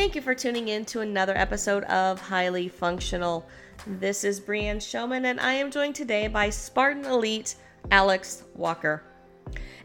Thank 0.00 0.14
you 0.14 0.22
for 0.22 0.34
tuning 0.34 0.68
in 0.68 0.86
to 0.86 1.00
another 1.00 1.36
episode 1.36 1.84
of 1.84 2.18
Highly 2.18 2.68
Functional. 2.68 3.46
This 3.86 4.24
is 4.24 4.40
Brianne 4.40 4.80
Showman, 4.80 5.26
and 5.26 5.38
I 5.38 5.52
am 5.52 5.70
joined 5.70 5.94
today 5.94 6.26
by 6.26 6.48
Spartan 6.48 7.04
Elite 7.04 7.56
Alex 7.90 8.44
Walker. 8.54 9.02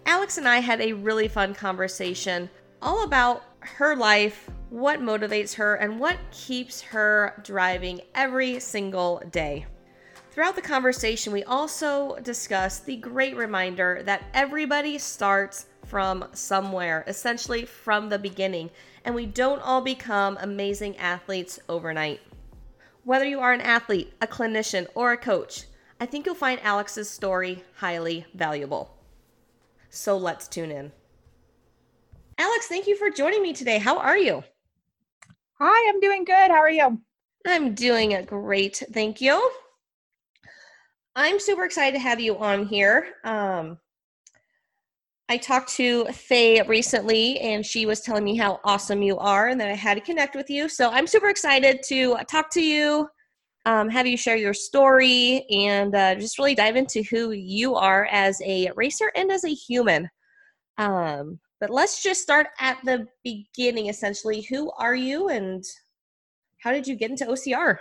Alex 0.06 0.38
and 0.38 0.48
I 0.48 0.60
had 0.60 0.80
a 0.80 0.94
really 0.94 1.28
fun 1.28 1.54
conversation 1.54 2.50
all 2.82 3.04
about 3.04 3.44
her 3.60 3.94
life, 3.94 4.50
what 4.70 5.02
motivates 5.02 5.54
her, 5.56 5.76
and 5.76 6.00
what 6.00 6.18
keeps 6.32 6.80
her 6.80 7.34
driving 7.44 8.00
every 8.16 8.62
single 8.62 9.22
day. 9.32 9.66
Throughout 10.32 10.56
the 10.56 10.62
conversation, 10.62 11.34
we 11.34 11.44
also 11.44 12.16
discussed 12.24 12.86
the 12.86 12.96
great 12.96 13.36
reminder 13.36 14.02
that 14.06 14.24
everybody 14.34 14.98
starts 14.98 15.66
from 15.86 16.26
somewhere, 16.32 17.04
essentially 17.06 17.66
from 17.66 18.08
the 18.08 18.18
beginning, 18.18 18.70
and 19.06 19.14
we 19.14 19.28
don't 19.28 19.62
all 19.62 19.82
become 19.82 20.38
amazing 20.42 20.98
athletes 20.98 21.60
overnight. 21.70 22.20
Whether 23.04 23.26
you 23.26 23.40
are 23.40 23.54
an 23.54 23.62
athlete, 23.62 24.12
a 24.20 24.26
clinician, 24.26 24.88
or 24.96 25.12
a 25.12 25.18
coach, 25.18 25.66
I 26.02 26.08
think 26.08 26.26
you'll 26.26 26.36
find 26.36 26.60
Alex's 26.64 27.10
story 27.10 27.64
highly 27.78 28.26
valuable. 28.34 28.98
So 29.92 30.18
let's 30.18 30.48
tune 30.48 30.72
in. 30.72 30.92
Alex, 32.40 32.68
thank 32.68 32.88
you 32.88 32.98
for 32.98 33.12
joining 33.12 33.44
me 33.44 33.54
today. 33.54 33.78
How 33.78 34.00
are 34.00 34.18
you? 34.18 34.44
Hi, 35.60 35.90
I'm 35.90 36.02
doing 36.02 36.26
good. 36.26 36.52
How 36.52 36.58
are 36.58 36.70
you? 36.70 37.00
I'm 37.48 37.76
doing 37.76 38.20
great. 38.26 38.84
Thank 38.92 39.22
you. 39.22 39.52
I'm 41.16 41.40
super 41.40 41.64
excited 41.64 41.94
to 41.96 42.04
have 42.04 42.20
you 42.20 42.38
on 42.38 42.66
here. 42.66 43.08
Um, 43.24 43.78
I 45.28 45.38
talked 45.38 45.74
to 45.76 46.06
Faye 46.06 46.62
recently, 46.62 47.40
and 47.40 47.66
she 47.66 47.88
was 47.88 48.02
telling 48.02 48.24
me 48.24 48.36
how 48.36 48.60
awesome 48.64 49.02
you 49.02 49.18
are 49.18 49.48
and 49.48 49.60
that 49.60 49.70
I 49.70 49.74
had 49.74 49.96
to 49.96 50.02
connect 50.02 50.36
with 50.36 50.52
you. 50.52 50.70
So 50.70 50.92
I'm 50.92 51.08
super 51.08 51.30
excited 51.30 51.82
to 51.88 52.18
talk 52.30 52.52
to 52.52 52.62
you, 52.62 53.10
um, 53.66 53.90
have 53.90 54.06
you 54.06 54.18
share 54.18 54.36
your 54.38 54.54
story, 54.54 55.48
and 55.50 55.96
uh, 55.96 56.14
just 56.14 56.38
really 56.38 56.54
dive 56.54 56.76
into 56.76 57.02
who 57.10 57.32
you 57.32 57.74
are 57.74 58.08
as 58.12 58.40
a 58.46 58.70
racer 58.76 59.12
and 59.16 59.32
as 59.32 59.44
a 59.46 59.54
human. 59.54 60.08
Um, 60.78 61.40
but 61.60 61.72
let's 61.72 62.04
just 62.04 62.22
start 62.22 62.48
at 62.60 62.78
the 62.84 63.08
beginning 63.24 63.88
essentially. 63.88 64.42
Who 64.44 64.72
are 64.78 64.96
you, 64.96 65.30
and 65.30 65.64
how 66.60 66.72
did 66.72 66.86
you 66.86 66.96
get 66.96 67.10
into 67.10 67.26
OCR? 67.26 67.80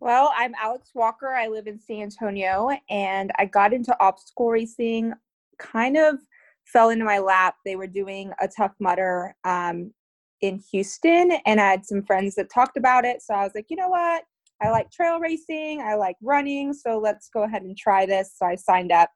Well, 0.00 0.32
I'm 0.36 0.54
Alex 0.60 0.90
Walker. 0.94 1.28
I 1.28 1.48
live 1.48 1.66
in 1.66 1.80
San 1.80 2.02
Antonio 2.02 2.70
and 2.90 3.32
I 3.38 3.46
got 3.46 3.72
into 3.72 3.98
obstacle 4.00 4.50
racing 4.50 5.14
kind 5.58 5.96
of 5.96 6.16
fell 6.64 6.90
into 6.90 7.04
my 7.04 7.18
lap. 7.18 7.56
They 7.64 7.76
were 7.76 7.86
doing 7.86 8.32
a 8.40 8.48
Tough 8.48 8.72
Mudder 8.80 9.34
um, 9.44 9.92
in 10.40 10.60
Houston 10.72 11.32
and 11.46 11.60
I 11.60 11.70
had 11.70 11.86
some 11.86 12.02
friends 12.02 12.34
that 12.34 12.50
talked 12.50 12.76
about 12.76 13.04
it. 13.04 13.22
So 13.22 13.34
I 13.34 13.44
was 13.44 13.52
like, 13.54 13.66
you 13.68 13.76
know 13.76 13.88
what? 13.88 14.24
I 14.62 14.70
like 14.70 14.90
trail 14.90 15.18
racing, 15.18 15.80
I 15.80 15.94
like 15.94 16.16
running, 16.22 16.72
so 16.72 16.98
let's 16.98 17.28
go 17.28 17.42
ahead 17.42 17.62
and 17.62 17.76
try 17.76 18.06
this. 18.06 18.32
So 18.36 18.46
I 18.46 18.54
signed 18.54 18.92
up. 18.92 19.10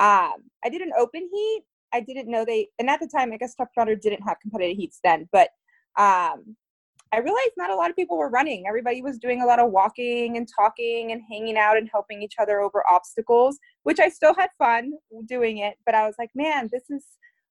Um, 0.00 0.34
I 0.64 0.68
did 0.70 0.82
an 0.82 0.92
open 0.98 1.28
heat. 1.32 1.62
I 1.92 2.00
didn't 2.00 2.28
know 2.28 2.44
they, 2.44 2.68
and 2.78 2.90
at 2.90 2.98
the 2.98 3.06
time, 3.06 3.32
I 3.32 3.36
guess 3.36 3.54
Tough 3.54 3.68
Mudder 3.76 3.94
didn't 3.94 4.22
have 4.22 4.40
competitive 4.40 4.76
heats 4.76 4.98
then, 5.04 5.28
but 5.30 5.50
um, 5.96 6.56
I 7.12 7.18
realized 7.18 7.52
not 7.56 7.70
a 7.70 7.76
lot 7.76 7.90
of 7.90 7.96
people 7.96 8.16
were 8.16 8.28
running. 8.28 8.64
Everybody 8.66 9.00
was 9.00 9.18
doing 9.18 9.40
a 9.40 9.46
lot 9.46 9.60
of 9.60 9.70
walking 9.70 10.36
and 10.36 10.48
talking 10.58 11.12
and 11.12 11.22
hanging 11.30 11.56
out 11.56 11.76
and 11.76 11.88
helping 11.92 12.22
each 12.22 12.34
other 12.40 12.60
over 12.60 12.82
obstacles, 12.90 13.58
which 13.84 14.00
I 14.00 14.08
still 14.08 14.34
had 14.34 14.50
fun 14.58 14.92
doing 15.26 15.58
it. 15.58 15.76
But 15.86 15.94
I 15.94 16.06
was 16.06 16.16
like, 16.18 16.30
man, 16.34 16.68
this 16.72 16.90
is 16.90 17.04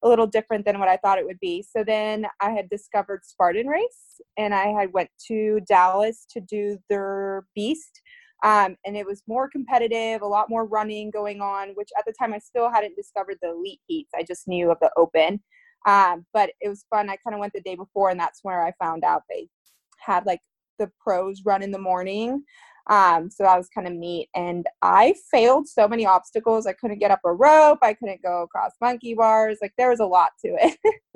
a 0.03 0.07
little 0.07 0.27
different 0.27 0.65
than 0.65 0.79
what 0.79 0.89
I 0.89 0.97
thought 0.97 1.17
it 1.17 1.25
would 1.25 1.39
be. 1.39 1.63
So 1.63 1.83
then 1.83 2.25
I 2.41 2.49
had 2.51 2.69
discovered 2.69 3.21
Spartan 3.23 3.67
Race 3.67 4.19
and 4.37 4.53
I 4.53 4.67
had 4.67 4.91
went 4.91 5.09
to 5.27 5.61
Dallas 5.67 6.25
to 6.31 6.41
do 6.41 6.77
their 6.89 7.45
Beast. 7.55 8.01
Um, 8.43 8.75
and 8.85 8.97
it 8.97 9.05
was 9.05 9.23
more 9.25 9.49
competitive, 9.49 10.21
a 10.21 10.27
lot 10.27 10.49
more 10.49 10.65
running 10.65 11.09
going 11.09 11.39
on, 11.39 11.69
which 11.75 11.89
at 11.97 12.03
the 12.05 12.13
time 12.19 12.33
I 12.33 12.39
still 12.39 12.69
hadn't 12.69 12.97
discovered 12.97 13.37
the 13.41 13.51
elite 13.51 13.79
heats. 13.87 14.11
I 14.13 14.23
just 14.23 14.49
knew 14.49 14.69
of 14.69 14.77
the 14.81 14.91
open. 14.97 15.41
Um, 15.85 16.25
but 16.33 16.51
it 16.61 16.69
was 16.69 16.85
fun. 16.89 17.09
I 17.09 17.17
kind 17.17 17.33
of 17.33 17.39
went 17.39 17.53
the 17.53 17.61
day 17.61 17.75
before, 17.75 18.09
and 18.09 18.19
that's 18.19 18.39
where 18.43 18.65
I 18.65 18.71
found 18.81 19.03
out 19.03 19.23
they 19.29 19.47
had 19.99 20.25
like 20.25 20.39
the 20.79 20.89
pros 20.99 21.43
run 21.45 21.63
in 21.63 21.71
the 21.71 21.79
morning. 21.79 22.43
Um, 22.89 23.29
so 23.29 23.43
that 23.43 23.57
was 23.57 23.69
kind 23.69 23.87
of 23.87 23.93
neat. 23.93 24.29
And 24.35 24.65
I 24.81 25.15
failed 25.31 25.67
so 25.67 25.87
many 25.87 26.05
obstacles. 26.05 26.67
I 26.67 26.73
couldn't 26.73 26.99
get 26.99 27.11
up 27.11 27.21
a 27.23 27.31
rope. 27.31 27.79
I 27.81 27.93
couldn't 27.93 28.21
go 28.21 28.43
across 28.43 28.73
monkey 28.81 29.13
bars. 29.13 29.59
Like 29.61 29.73
there 29.77 29.89
was 29.89 30.01
a 30.01 30.05
lot 30.05 30.31
to 30.43 30.55
it. 30.59 30.77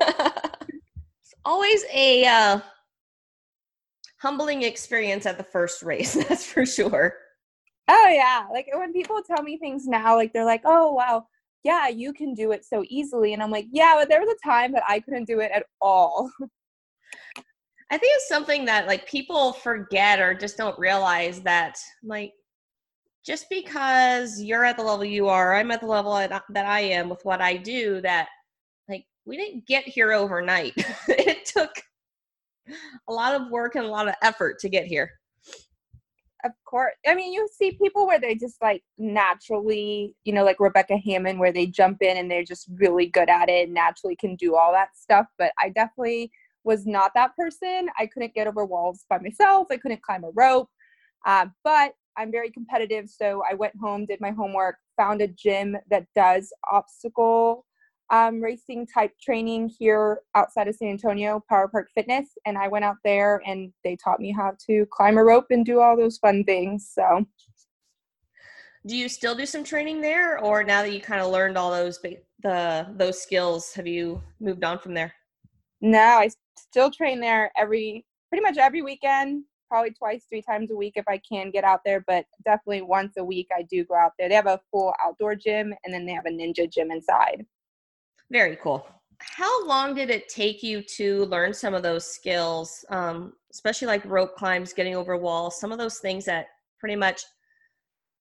it's 0.00 1.34
always 1.44 1.84
a 1.92 2.26
uh, 2.26 2.60
humbling 4.18 4.62
experience 4.62 5.26
at 5.26 5.38
the 5.38 5.44
first 5.44 5.82
race. 5.82 6.14
That's 6.28 6.44
for 6.44 6.66
sure. 6.66 7.14
Oh 7.88 8.08
yeah. 8.08 8.46
Like 8.52 8.68
when 8.74 8.92
people 8.92 9.22
tell 9.22 9.44
me 9.44 9.58
things 9.58 9.86
now, 9.86 10.16
like 10.16 10.32
they're 10.32 10.44
like, 10.44 10.62
oh 10.64 10.92
wow, 10.92 11.26
yeah, 11.66 11.88
you 11.88 12.12
can 12.12 12.32
do 12.32 12.52
it 12.52 12.64
so 12.64 12.84
easily. 12.88 13.34
And 13.34 13.42
I'm 13.42 13.50
like, 13.50 13.66
yeah, 13.72 13.96
but 13.98 14.08
there 14.08 14.20
was 14.20 14.32
a 14.32 14.48
time 14.48 14.70
that 14.72 14.84
I 14.88 15.00
couldn't 15.00 15.24
do 15.24 15.40
it 15.40 15.50
at 15.52 15.66
all. 15.80 16.30
I 17.90 17.98
think 17.98 18.12
it's 18.16 18.28
something 18.28 18.64
that 18.66 18.86
like 18.86 19.08
people 19.08 19.52
forget 19.52 20.20
or 20.20 20.32
just 20.32 20.56
don't 20.56 20.78
realize 20.78 21.40
that 21.42 21.76
like 22.04 22.32
just 23.24 23.46
because 23.50 24.40
you're 24.40 24.64
at 24.64 24.76
the 24.76 24.84
level 24.84 25.04
you 25.04 25.28
are, 25.28 25.56
I'm 25.56 25.72
at 25.72 25.80
the 25.80 25.86
level 25.88 26.14
that 26.14 26.42
I 26.54 26.80
am 26.80 27.08
with 27.08 27.24
what 27.24 27.40
I 27.40 27.56
do 27.56 28.00
that 28.02 28.28
like 28.88 29.04
we 29.24 29.36
didn't 29.36 29.66
get 29.66 29.84
here 29.84 30.12
overnight. 30.12 30.74
it 31.08 31.46
took 31.46 31.70
a 33.08 33.12
lot 33.12 33.40
of 33.40 33.50
work 33.50 33.74
and 33.74 33.84
a 33.84 33.90
lot 33.90 34.08
of 34.08 34.14
effort 34.22 34.60
to 34.60 34.68
get 34.68 34.86
here 34.86 35.10
of 36.46 36.52
course. 36.64 36.94
I 37.06 37.14
mean, 37.14 37.32
you 37.32 37.48
see 37.52 37.72
people 37.72 38.06
where 38.06 38.20
they 38.20 38.34
just 38.34 38.56
like 38.62 38.82
naturally, 38.96 40.14
you 40.24 40.32
know, 40.32 40.44
like 40.44 40.60
Rebecca 40.60 40.96
Hammond, 40.96 41.38
where 41.38 41.52
they 41.52 41.66
jump 41.66 41.98
in 42.00 42.16
and 42.16 42.30
they're 42.30 42.44
just 42.44 42.68
really 42.74 43.06
good 43.06 43.28
at 43.28 43.48
it 43.48 43.64
and 43.66 43.74
naturally 43.74 44.16
can 44.16 44.36
do 44.36 44.56
all 44.56 44.72
that 44.72 44.96
stuff. 44.96 45.26
But 45.38 45.52
I 45.60 45.68
definitely 45.68 46.30
was 46.64 46.86
not 46.86 47.12
that 47.14 47.36
person. 47.36 47.88
I 47.98 48.06
couldn't 48.06 48.34
get 48.34 48.46
over 48.46 48.64
walls 48.64 49.04
by 49.10 49.18
myself, 49.18 49.68
I 49.70 49.76
couldn't 49.76 50.02
climb 50.02 50.24
a 50.24 50.30
rope. 50.34 50.68
Uh, 51.26 51.46
but 51.64 51.92
I'm 52.16 52.30
very 52.30 52.50
competitive. 52.50 53.10
So 53.10 53.42
I 53.48 53.54
went 53.54 53.74
home, 53.80 54.06
did 54.06 54.20
my 54.20 54.30
homework, 54.30 54.76
found 54.96 55.20
a 55.20 55.28
gym 55.28 55.76
that 55.90 56.06
does 56.14 56.52
obstacle 56.72 57.65
um, 58.10 58.40
racing 58.40 58.86
type 58.86 59.12
training 59.20 59.70
here 59.78 60.20
outside 60.34 60.68
of 60.68 60.76
San 60.76 60.88
Antonio, 60.88 61.42
Power 61.48 61.68
Park 61.68 61.88
Fitness, 61.94 62.28
and 62.44 62.56
I 62.56 62.68
went 62.68 62.84
out 62.84 62.96
there 63.04 63.42
and 63.46 63.72
they 63.84 63.96
taught 63.96 64.20
me 64.20 64.32
how 64.32 64.52
to 64.66 64.86
climb 64.92 65.18
a 65.18 65.24
rope 65.24 65.46
and 65.50 65.64
do 65.64 65.80
all 65.80 65.96
those 65.96 66.18
fun 66.18 66.44
things. 66.44 66.90
So, 66.92 67.26
do 68.86 68.96
you 68.96 69.08
still 69.08 69.34
do 69.34 69.46
some 69.46 69.64
training 69.64 70.00
there, 70.00 70.38
or 70.38 70.62
now 70.62 70.82
that 70.82 70.92
you 70.92 71.00
kind 71.00 71.20
of 71.20 71.32
learned 71.32 71.58
all 71.58 71.70
those 71.70 71.98
the 72.42 72.86
those 72.96 73.20
skills, 73.20 73.72
have 73.72 73.86
you 73.86 74.22
moved 74.40 74.62
on 74.62 74.78
from 74.78 74.94
there? 74.94 75.12
No, 75.80 75.98
I 75.98 76.30
still 76.56 76.90
train 76.90 77.20
there 77.20 77.50
every 77.56 78.04
pretty 78.28 78.42
much 78.42 78.56
every 78.58 78.82
weekend, 78.82 79.44
probably 79.68 79.92
twice, 79.92 80.26
three 80.28 80.42
times 80.42 80.70
a 80.70 80.76
week 80.76 80.94
if 80.96 81.04
I 81.08 81.20
can 81.28 81.50
get 81.50 81.64
out 81.64 81.80
there, 81.84 82.04
but 82.06 82.24
definitely 82.44 82.82
once 82.82 83.14
a 83.18 83.24
week 83.24 83.48
I 83.56 83.62
do 83.62 83.84
go 83.84 83.94
out 83.94 84.12
there. 84.18 84.28
They 84.28 84.34
have 84.34 84.46
a 84.46 84.60
full 84.70 84.94
outdoor 85.04 85.34
gym 85.34 85.74
and 85.84 85.92
then 85.92 86.06
they 86.06 86.12
have 86.12 86.26
a 86.26 86.30
ninja 86.30 86.70
gym 86.70 86.90
inside. 86.90 87.44
Very 88.30 88.56
cool. 88.56 88.86
How 89.18 89.66
long 89.66 89.94
did 89.94 90.10
it 90.10 90.28
take 90.28 90.62
you 90.62 90.82
to 90.96 91.24
learn 91.26 91.54
some 91.54 91.74
of 91.74 91.82
those 91.82 92.06
skills, 92.06 92.84
um, 92.90 93.32
especially 93.52 93.86
like 93.86 94.04
rope 94.04 94.36
climbs, 94.36 94.72
getting 94.72 94.94
over 94.94 95.16
walls, 95.16 95.58
some 95.60 95.72
of 95.72 95.78
those 95.78 95.98
things 95.98 96.24
that 96.26 96.48
pretty 96.78 96.96
much, 96.96 97.22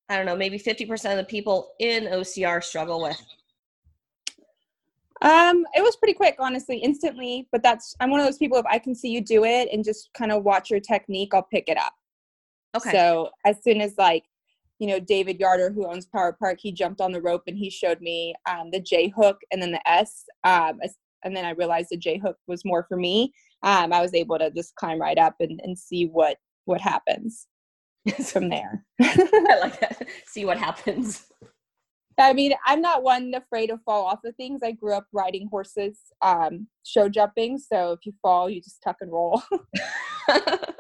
I 0.10 0.16
don't 0.16 0.26
know, 0.26 0.36
maybe 0.36 0.58
50% 0.58 1.12
of 1.12 1.18
the 1.18 1.24
people 1.26 1.72
in 1.80 2.06
OCR 2.06 2.64
struggle 2.64 3.02
with? 3.02 3.22
Um, 5.22 5.66
it 5.74 5.82
was 5.82 5.96
pretty 5.96 6.14
quick, 6.14 6.36
honestly, 6.40 6.78
instantly. 6.78 7.48
But 7.52 7.64
that's 7.64 7.96
I'm 8.00 8.12
one 8.12 8.20
of 8.20 8.26
those 8.26 8.38
people. 8.38 8.58
If 8.58 8.66
I 8.68 8.80
can 8.80 8.94
see 8.94 9.10
you 9.10 9.22
do 9.22 9.44
it 9.44 9.70
and 9.72 9.84
just 9.84 10.10
kind 10.14 10.32
of 10.32 10.44
watch 10.44 10.70
your 10.70 10.80
technique, 10.80 11.34
I'll 11.34 11.44
pick 11.44 11.68
it 11.68 11.78
up. 11.78 11.94
Okay. 12.76 12.92
So 12.92 13.30
as 13.46 13.64
soon 13.64 13.82
as 13.82 13.98
like 13.98 14.24
you 14.80 14.88
know, 14.88 15.00
David 15.00 15.40
Yarder, 15.40 15.72
who 15.72 15.88
owns 15.88 16.06
Power 16.06 16.34
Park, 16.34 16.60
he 16.62 16.72
jumped 16.72 17.02
on 17.02 17.12
the 17.12 17.22
rope 17.22 17.44
and 17.48 17.58
he 17.58 17.70
showed 17.70 18.02
me 18.02 18.36
um, 18.50 18.72
the 18.72 18.80
J 18.80 19.10
hook 19.10 19.40
and 19.52 19.62
then 19.62 19.72
the 19.72 19.90
S. 19.90 20.26
Um, 20.44 20.80
and 21.24 21.36
then 21.36 21.46
I 21.46 21.52
realized 21.52 21.90
the 21.92 21.98
J 21.98 22.18
hook 22.18 22.38
was 22.48 22.66
more 22.66 22.86
for 22.88 22.98
me. 22.98 23.34
Um, 23.64 23.94
I 23.94 24.02
was 24.02 24.14
able 24.14 24.38
to 24.38 24.52
just 24.52 24.76
climb 24.76 25.00
right 25.00 25.18
up 25.18 25.36
and, 25.40 25.60
and 25.64 25.78
see 25.78 26.08
what 26.08 26.38
what 26.66 26.82
happens 26.82 27.48
from 28.26 28.50
there. 28.50 28.84
I 29.02 29.60
like 29.62 29.80
that. 29.80 30.08
See 30.26 30.46
what 30.46 30.58
happens. 30.58 31.26
I 32.18 32.34
mean, 32.34 32.54
I'm 32.66 32.82
not 32.82 33.04
one 33.04 33.34
afraid 33.34 33.68
to 33.68 33.78
fall 33.80 34.06
off 34.06 34.24
of 34.24 34.36
things. 34.36 34.62
I 34.64 34.72
grew 34.72 34.94
up 34.94 35.06
riding 35.12 35.48
horses, 35.50 36.00
um, 36.22 36.68
show 36.84 37.10
jumping. 37.10 37.58
So 37.58 37.92
if 37.92 38.06
you 38.06 38.14
fall, 38.22 38.50
you 38.50 38.62
just 38.62 38.82
tuck 38.82 38.98
and 39.02 39.12
roll. 39.12 39.42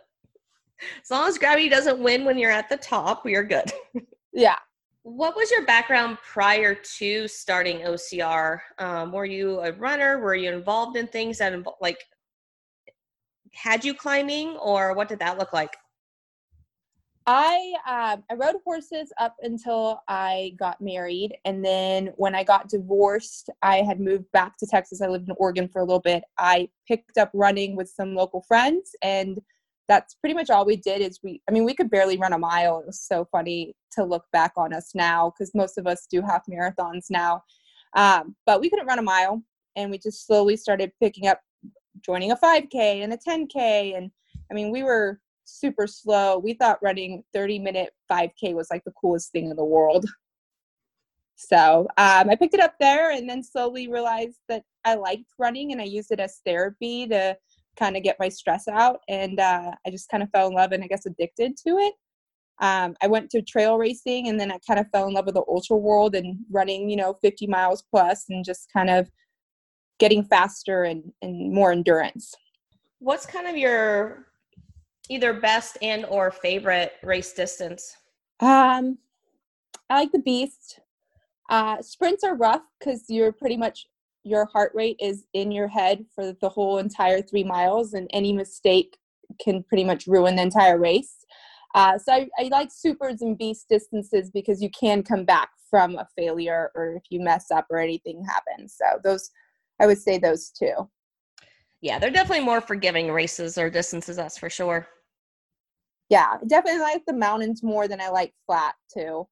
as 1.03 1.11
long 1.11 1.27
as 1.27 1.37
gravity 1.37 1.69
doesn't 1.69 1.99
win 1.99 2.25
when 2.25 2.37
you're 2.37 2.51
at 2.51 2.69
the 2.69 2.77
top, 2.77 3.25
we 3.25 3.35
are 3.35 3.43
good. 3.43 3.71
yeah. 4.33 4.57
What 5.03 5.35
was 5.35 5.51
your 5.51 5.65
background 5.65 6.17
prior 6.23 6.73
to 6.73 7.27
starting 7.27 7.79
OCR? 7.79 8.59
Um, 8.79 9.11
were 9.11 9.25
you 9.25 9.59
a 9.59 9.71
runner? 9.73 10.19
Were 10.19 10.35
you 10.35 10.51
involved 10.51 10.97
in 10.97 11.07
things 11.07 11.37
that 11.37 11.53
like 11.79 11.99
had 13.53 13.85
you 13.85 13.93
climbing, 13.93 14.57
or 14.57 14.93
what 14.93 15.07
did 15.07 15.19
that 15.19 15.37
look 15.37 15.53
like? 15.53 15.75
I 17.27 17.73
um, 17.87 18.23
I 18.29 18.35
rode 18.35 18.57
horses 18.63 19.11
up 19.19 19.35
until 19.41 20.01
I 20.07 20.53
got 20.59 20.79
married, 20.79 21.35
and 21.45 21.65
then 21.65 22.11
when 22.17 22.35
I 22.35 22.43
got 22.43 22.69
divorced, 22.69 23.49
I 23.63 23.77
had 23.77 23.99
moved 23.99 24.31
back 24.31 24.57
to 24.57 24.67
Texas. 24.67 25.01
I 25.01 25.07
lived 25.07 25.29
in 25.29 25.35
Oregon 25.39 25.67
for 25.67 25.81
a 25.81 25.85
little 25.85 26.01
bit. 26.01 26.23
I 26.37 26.69
picked 26.87 27.17
up 27.17 27.31
running 27.33 27.75
with 27.75 27.89
some 27.89 28.13
local 28.13 28.41
friends, 28.41 28.95
and 29.01 29.39
that's 29.87 30.15
pretty 30.15 30.33
much 30.33 30.49
all 30.49 30.65
we 30.65 30.75
did. 30.75 31.01
Is 31.01 31.19
we, 31.23 31.41
I 31.49 31.51
mean, 31.51 31.65
we 31.65 31.73
could 31.73 31.89
barely 31.89 32.17
run 32.17 32.33
a 32.33 32.37
mile. 32.37 32.79
It 32.79 32.87
was 32.87 33.01
so 33.01 33.27
funny 33.31 33.75
to 33.91 34.03
look 34.03 34.25
back 34.31 34.53
on 34.57 34.73
us 34.73 34.91
now 34.93 35.31
because 35.31 35.53
most 35.55 35.77
of 35.77 35.87
us 35.87 36.07
do 36.09 36.21
half 36.21 36.43
marathons 36.49 37.05
now, 37.09 37.43
um, 37.95 38.35
but 38.45 38.61
we 38.61 38.69
couldn't 38.69 38.87
run 38.87 38.99
a 38.99 39.03
mile, 39.03 39.41
and 39.75 39.91
we 39.91 39.97
just 39.97 40.25
slowly 40.25 40.57
started 40.57 40.91
picking 41.01 41.27
up, 41.27 41.39
joining 42.05 42.31
a 42.31 42.35
5K 42.37 43.03
and 43.03 43.13
a 43.13 43.17
10K, 43.17 43.97
and 43.97 44.11
I 44.51 44.53
mean, 44.53 44.71
we 44.71 44.83
were 44.83 45.19
super 45.45 45.87
slow. 45.87 46.37
We 46.37 46.53
thought 46.53 46.79
running 46.81 47.23
30 47.33 47.59
minute 47.59 47.93
5K 48.11 48.53
was 48.53 48.67
like 48.69 48.83
the 48.83 48.93
coolest 48.99 49.31
thing 49.31 49.49
in 49.49 49.55
the 49.55 49.63
world. 49.63 50.05
So 51.35 51.87
um, 51.97 52.29
I 52.29 52.35
picked 52.35 52.53
it 52.53 52.59
up 52.59 52.75
there 52.79 53.11
and 53.11 53.29
then 53.29 53.43
slowly 53.43 53.87
realized 53.89 54.39
that 54.47 54.63
I 54.85 54.95
liked 54.95 55.25
running 55.37 55.71
and 55.71 55.81
I 55.81 55.85
used 55.85 56.11
it 56.11 56.19
as 56.19 56.41
therapy 56.45 57.07
to 57.07 57.37
kind 57.77 57.97
of 57.97 58.03
get 58.03 58.17
my 58.19 58.29
stress 58.29 58.67
out. 58.67 58.99
And 59.07 59.39
uh, 59.39 59.71
I 59.85 59.89
just 59.89 60.09
kind 60.09 60.23
of 60.23 60.29
fell 60.31 60.47
in 60.47 60.53
love 60.53 60.71
and 60.71 60.83
I 60.83 60.87
guess 60.87 61.05
addicted 61.05 61.57
to 61.57 61.77
it. 61.77 61.93
Um, 62.61 62.95
I 63.01 63.07
went 63.07 63.29
to 63.31 63.41
trail 63.41 63.77
racing 63.77 64.29
and 64.29 64.39
then 64.39 64.51
I 64.51 64.59
kind 64.65 64.79
of 64.79 64.87
fell 64.91 65.07
in 65.07 65.13
love 65.13 65.25
with 65.25 65.35
the 65.35 65.43
ultra 65.47 65.75
world 65.75 66.15
and 66.15 66.37
running, 66.49 66.89
you 66.89 66.95
know, 66.95 67.17
50 67.21 67.47
miles 67.47 67.83
plus 67.91 68.25
and 68.29 68.45
just 68.45 68.69
kind 68.71 68.89
of 68.89 69.09
getting 69.99 70.23
faster 70.23 70.83
and, 70.83 71.03
and 71.21 71.53
more 71.53 71.71
endurance. 71.71 72.33
What's 72.99 73.25
kind 73.25 73.47
of 73.47 73.57
your 73.57 74.27
either 75.09 75.33
best 75.33 75.77
and 75.81 76.05
or 76.05 76.31
favorite 76.31 76.93
race 77.03 77.33
distance? 77.33 77.95
Um, 78.39 78.97
I 79.89 79.99
like 79.99 80.11
the 80.11 80.19
beast. 80.19 80.79
Uh, 81.49 81.81
sprints 81.81 82.23
are 82.23 82.35
rough 82.35 82.63
because 82.79 83.03
you're 83.09 83.31
pretty 83.31 83.57
much 83.57 83.87
your 84.25 84.45
heart 84.45 84.71
rate 84.73 84.97
is 84.99 85.25
in 85.33 85.51
your 85.51 85.67
head 85.67 86.05
for 86.13 86.33
the 86.33 86.49
whole 86.49 86.77
entire 86.77 87.21
three 87.21 87.43
miles, 87.43 87.93
and 87.93 88.09
any 88.11 88.33
mistake 88.33 88.97
can 89.39 89.63
pretty 89.63 89.83
much 89.83 90.07
ruin 90.07 90.35
the 90.35 90.41
entire 90.41 90.77
race. 90.77 91.25
Uh, 91.73 91.97
so 91.97 92.13
I, 92.13 92.27
I 92.39 92.43
like 92.51 92.69
supers 92.71 93.21
and 93.21 93.37
beast 93.37 93.67
distances 93.69 94.31
because 94.31 94.61
you 94.61 94.69
can 94.69 95.03
come 95.03 95.25
back 95.25 95.49
from 95.69 95.95
a 95.97 96.07
failure 96.17 96.71
or 96.75 96.95
if 96.95 97.03
you 97.09 97.19
mess 97.19 97.51
up 97.51 97.65
or 97.69 97.79
anything 97.79 98.23
happens. 98.23 98.75
So 98.77 98.99
those, 99.03 99.29
I 99.81 99.87
would 99.87 99.97
say 99.97 100.17
those 100.17 100.49
two. 100.49 100.89
Yeah, 101.81 101.99
they're 101.99 102.11
definitely 102.11 102.45
more 102.45 102.61
forgiving 102.61 103.11
races 103.11 103.57
or 103.57 103.69
distances, 103.69 104.15
that's 104.15 104.37
for 104.37 104.49
sure 104.49 104.87
yeah, 106.09 106.37
definitely 106.47 106.81
like 106.81 107.03
the 107.05 107.13
mountains 107.13 107.63
more 107.63 107.87
than 107.87 107.99
I 107.99 108.09
like 108.09 108.33
flat 108.45 108.75
too. 108.93 109.27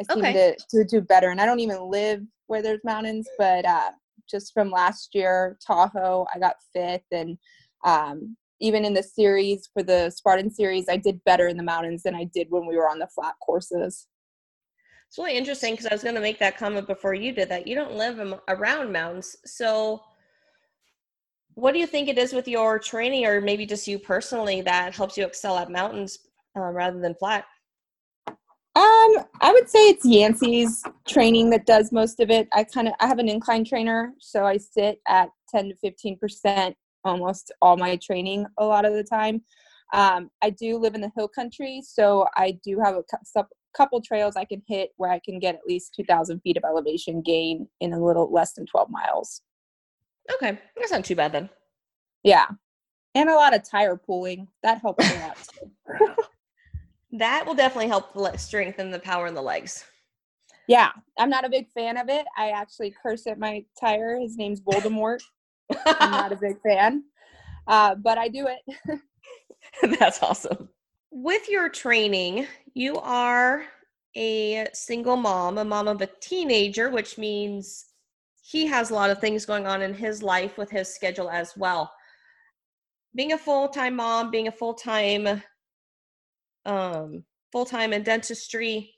I 0.00 0.12
seem 0.12 0.24
okay. 0.24 0.56
to, 0.58 0.78
to 0.78 0.84
do 0.84 1.00
better. 1.00 1.30
And 1.30 1.40
I 1.40 1.46
don't 1.46 1.60
even 1.60 1.90
live 1.90 2.22
where 2.46 2.62
there's 2.62 2.82
mountains, 2.84 3.28
but 3.38 3.64
uh, 3.64 3.90
just 4.28 4.52
from 4.52 4.70
last 4.70 5.14
year, 5.14 5.58
Tahoe, 5.66 6.26
I 6.34 6.38
got 6.38 6.56
fifth. 6.72 7.06
And 7.12 7.38
um, 7.84 8.36
even 8.60 8.84
in 8.84 8.94
the 8.94 9.02
series 9.02 9.68
for 9.72 9.82
the 9.82 10.10
Spartan 10.10 10.50
series, 10.50 10.88
I 10.88 10.96
did 10.96 11.24
better 11.24 11.48
in 11.48 11.56
the 11.56 11.62
mountains 11.62 12.02
than 12.02 12.14
I 12.14 12.24
did 12.32 12.48
when 12.50 12.66
we 12.66 12.76
were 12.76 12.88
on 12.88 12.98
the 12.98 13.08
flat 13.08 13.34
courses. 13.44 14.06
It's 15.08 15.18
really 15.18 15.36
interesting 15.36 15.74
because 15.74 15.86
I 15.86 15.94
was 15.94 16.02
going 16.02 16.16
to 16.16 16.20
make 16.20 16.38
that 16.40 16.58
comment 16.58 16.86
before 16.86 17.14
you 17.14 17.32
did 17.32 17.48
that. 17.50 17.66
You 17.66 17.74
don't 17.74 17.94
live 17.94 18.18
around 18.48 18.92
mountains. 18.92 19.36
So, 19.44 20.02
what 21.54 21.72
do 21.72 21.78
you 21.78 21.86
think 21.86 22.08
it 22.08 22.18
is 22.18 22.32
with 22.32 22.48
your 22.48 22.80
training 22.80 23.24
or 23.26 23.40
maybe 23.40 23.64
just 23.64 23.86
you 23.86 23.96
personally 23.96 24.60
that 24.62 24.92
helps 24.92 25.16
you 25.16 25.24
excel 25.24 25.56
at 25.56 25.70
mountains 25.70 26.18
um, 26.56 26.74
rather 26.74 26.98
than 26.98 27.14
flat 27.14 27.44
um 29.04 29.24
i 29.40 29.52
would 29.52 29.68
say 29.68 29.78
it's 29.88 30.04
yancy's 30.04 30.82
training 31.06 31.50
that 31.50 31.66
does 31.66 31.92
most 31.92 32.20
of 32.20 32.30
it. 32.30 32.48
I 32.52 32.64
kind 32.64 32.88
of 32.88 32.94
i 33.00 33.06
have 33.06 33.18
an 33.18 33.28
incline 33.28 33.64
trainer 33.64 34.12
so 34.18 34.44
i 34.44 34.56
sit 34.56 35.00
at 35.08 35.28
10 35.50 35.70
to 35.70 35.76
15 35.76 36.18
percent 36.18 36.76
almost 37.04 37.52
all 37.60 37.76
my 37.76 37.96
training 37.96 38.46
a 38.58 38.64
lot 38.64 38.84
of 38.84 38.94
the 38.94 39.04
time. 39.04 39.42
Um, 39.92 40.30
i 40.42 40.50
do 40.50 40.78
live 40.78 40.94
in 40.94 41.00
the 41.00 41.12
hill 41.16 41.28
country 41.28 41.82
so 41.84 42.26
i 42.36 42.58
do 42.64 42.80
have 42.84 42.96
a 42.96 43.44
couple 43.76 44.00
trails 44.00 44.36
i 44.36 44.44
can 44.44 44.62
hit 44.66 44.90
where 44.96 45.10
i 45.10 45.20
can 45.24 45.38
get 45.38 45.54
at 45.54 45.66
least 45.66 45.94
2000 45.94 46.40
feet 46.40 46.56
of 46.56 46.64
elevation 46.64 47.22
gain 47.22 47.68
in 47.80 47.92
a 47.92 48.04
little 48.04 48.32
less 48.32 48.52
than 48.54 48.66
12 48.66 48.88
miles. 48.90 49.42
Okay, 50.32 50.58
that's 50.76 50.90
not 50.90 51.04
too 51.04 51.16
bad 51.16 51.32
then. 51.32 51.50
Yeah, 52.22 52.46
and 53.14 53.28
a 53.28 53.34
lot 53.34 53.54
of 53.54 53.68
tire 53.68 53.96
pulling. 53.96 54.48
That 54.62 54.80
helps 54.80 55.04
a 55.04 55.20
lot 55.20 55.36
too. 55.52 56.14
that 57.14 57.46
will 57.46 57.54
definitely 57.54 57.88
help 57.88 58.38
strengthen 58.38 58.90
the 58.90 58.98
power 58.98 59.26
in 59.26 59.34
the 59.34 59.42
legs. 59.42 59.84
Yeah, 60.66 60.90
I'm 61.18 61.30
not 61.30 61.44
a 61.44 61.50
big 61.50 61.68
fan 61.72 61.96
of 61.96 62.08
it. 62.08 62.26
I 62.36 62.50
actually 62.50 62.94
curse 63.02 63.26
at 63.26 63.38
my 63.38 63.64
tire. 63.78 64.18
His 64.18 64.36
name's 64.36 64.60
Voldemort. 64.60 65.20
I'm 65.86 66.10
not 66.10 66.32
a 66.32 66.36
big 66.36 66.56
fan, 66.66 67.04
uh, 67.66 67.94
but 67.96 68.18
I 68.18 68.28
do 68.28 68.48
it. 68.48 69.00
That's 69.98 70.22
awesome. 70.22 70.68
With 71.10 71.48
your 71.48 71.68
training, 71.68 72.46
you 72.74 72.96
are 72.96 73.64
a 74.16 74.66
single 74.72 75.16
mom, 75.16 75.58
a 75.58 75.64
mom 75.64 75.86
of 75.88 76.00
a 76.00 76.08
teenager, 76.20 76.90
which 76.90 77.18
means 77.18 77.86
he 78.42 78.66
has 78.66 78.90
a 78.90 78.94
lot 78.94 79.10
of 79.10 79.20
things 79.20 79.46
going 79.46 79.66
on 79.66 79.82
in 79.82 79.94
his 79.94 80.22
life 80.22 80.58
with 80.58 80.70
his 80.70 80.92
schedule 80.92 81.30
as 81.30 81.56
well. 81.56 81.92
Being 83.14 83.32
a 83.32 83.38
full 83.38 83.68
time 83.68 83.96
mom, 83.96 84.30
being 84.30 84.48
a 84.48 84.52
full 84.52 84.74
time, 84.74 85.42
um, 86.66 87.24
full 87.52 87.64
time 87.64 87.92
in 87.92 88.02
dentistry, 88.02 88.94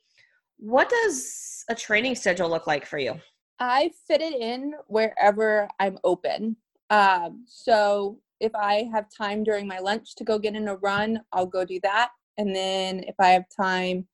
what 0.59 0.89
does 0.89 1.65
a 1.69 1.75
training 1.75 2.15
schedule 2.15 2.49
look 2.49 2.67
like 2.67 2.87
for 2.87 2.99
you? 2.99 3.15
I 3.59 3.91
fit 4.07 4.21
it 4.21 4.35
in 4.35 4.75
wherever 4.87 5.69
I'm 5.81 5.99
open. 6.05 6.57
Um, 6.91 7.45
so 7.47 8.19
if 8.41 8.55
I 8.55 8.89
have 8.93 9.07
time 9.17 9.43
during 9.45 9.67
my 9.67 9.79
lunch 9.79 10.15
to 10.17 10.25
go 10.25 10.39
get 10.39 10.55
in 10.55 10.69
a 10.69 10.77
run, 10.77 11.21
I'll 11.33 11.47
go 11.47 11.65
do 11.65 11.81
that. 11.83 12.11
And 12.39 12.55
then 12.55 13.01
if 13.05 13.15
I 13.19 13.29
have 13.29 13.45
time 13.55 14.07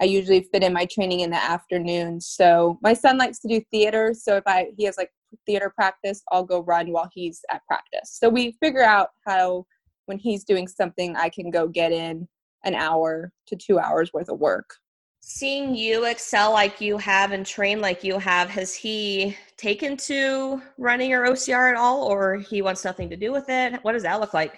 I 0.00 0.04
usually 0.04 0.42
fit 0.52 0.62
in 0.62 0.72
my 0.72 0.84
training 0.86 1.20
in 1.20 1.30
the 1.30 1.42
afternoon. 1.42 2.20
So 2.20 2.78
my 2.82 2.92
son 2.92 3.16
likes 3.16 3.38
to 3.40 3.48
do 3.48 3.62
theater. 3.70 4.14
So 4.14 4.36
if 4.36 4.42
I 4.46 4.68
he 4.76 4.84
has 4.84 4.98
like 4.98 5.10
theater 5.46 5.72
practice, 5.74 6.22
I'll 6.30 6.44
go 6.44 6.60
run 6.60 6.92
while 6.92 7.08
he's 7.12 7.40
at 7.50 7.64
practice. 7.66 8.18
So 8.18 8.28
we 8.28 8.56
figure 8.60 8.82
out 8.82 9.10
how 9.26 9.64
when 10.04 10.18
he's 10.18 10.44
doing 10.44 10.68
something, 10.68 11.16
I 11.16 11.28
can 11.30 11.50
go 11.50 11.66
get 11.66 11.92
in 11.92 12.28
an 12.64 12.74
hour 12.74 13.32
to 13.46 13.56
two 13.56 13.78
hours 13.78 14.12
worth 14.12 14.28
of 14.28 14.38
work. 14.38 14.76
Seeing 15.20 15.74
you 15.74 16.04
excel 16.04 16.52
like 16.52 16.80
you 16.80 16.98
have 16.98 17.32
and 17.32 17.44
train 17.44 17.80
like 17.80 18.04
you 18.04 18.18
have, 18.18 18.48
has 18.50 18.74
he 18.74 19.36
taken 19.56 19.96
to 19.96 20.62
running 20.78 21.12
or 21.12 21.28
OCR 21.28 21.70
at 21.70 21.76
all, 21.76 22.04
or 22.04 22.36
he 22.36 22.62
wants 22.62 22.84
nothing 22.84 23.10
to 23.10 23.16
do 23.16 23.32
with 23.32 23.48
it? 23.48 23.82
What 23.82 23.92
does 23.92 24.04
that 24.04 24.20
look 24.20 24.34
like? 24.34 24.56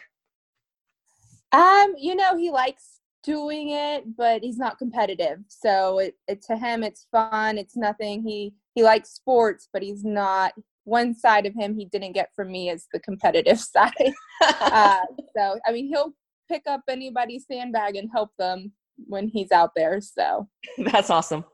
Um, 1.53 1.95
you 1.97 2.15
know, 2.15 2.37
he 2.37 2.51
likes 2.51 3.01
doing 3.23 3.71
it, 3.71 4.17
but 4.17 4.43
he's 4.43 4.59
not 4.59 4.79
competitive. 4.79 5.39
So 5.49 5.99
it, 5.99 6.15
it, 6.27 6.43
to 6.43 6.57
him, 6.57 6.83
it's 6.83 7.07
fun. 7.11 7.59
It's 7.59 7.77
nothing. 7.77 8.23
He 8.23 8.55
he 8.75 8.83
likes 8.83 9.11
sports, 9.11 9.69
but 9.73 9.83
he's 9.83 10.05
not. 10.05 10.53
One 10.85 11.15
side 11.15 11.45
of 11.45 11.55
him 11.55 11.77
he 11.77 11.85
didn't 11.85 12.13
get 12.13 12.31
from 12.35 12.51
me 12.51 12.71
is 12.71 12.87
the 12.93 13.01
competitive 13.01 13.61
side. 13.75 14.13
uh, 14.43 15.01
so 15.37 15.59
I 15.67 15.73
mean, 15.73 15.89
he'll 15.89 16.15
pick 16.49 16.63
up 16.67 16.83
anybody's 16.89 17.47
sandbag 17.47 17.97
and 17.97 18.11
help 18.13 18.31
them 18.39 18.73
when 19.07 19.29
he's 19.29 19.53
out 19.53 19.71
there. 19.77 20.01
So 20.01 20.49
that's 20.93 21.11
awesome. 21.11 21.45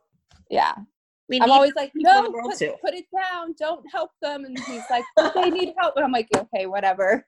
Yeah. 0.51 0.75
We 1.29 1.41
I'm 1.41 1.51
always 1.51 1.73
like, 1.75 1.91
no, 1.95 2.31
put, 2.31 2.59
put, 2.59 2.95
it 2.95 3.07
down. 3.15 3.55
Don't 3.59 3.85
help 3.91 4.11
them. 4.21 4.45
And 4.45 4.59
he's 4.59 4.83
like, 4.91 5.05
they 5.35 5.49
need 5.49 5.73
help. 5.79 5.97
And 5.97 6.05
I'm 6.05 6.13
like, 6.13 6.29
okay, 6.37 6.67
whatever. 6.67 7.25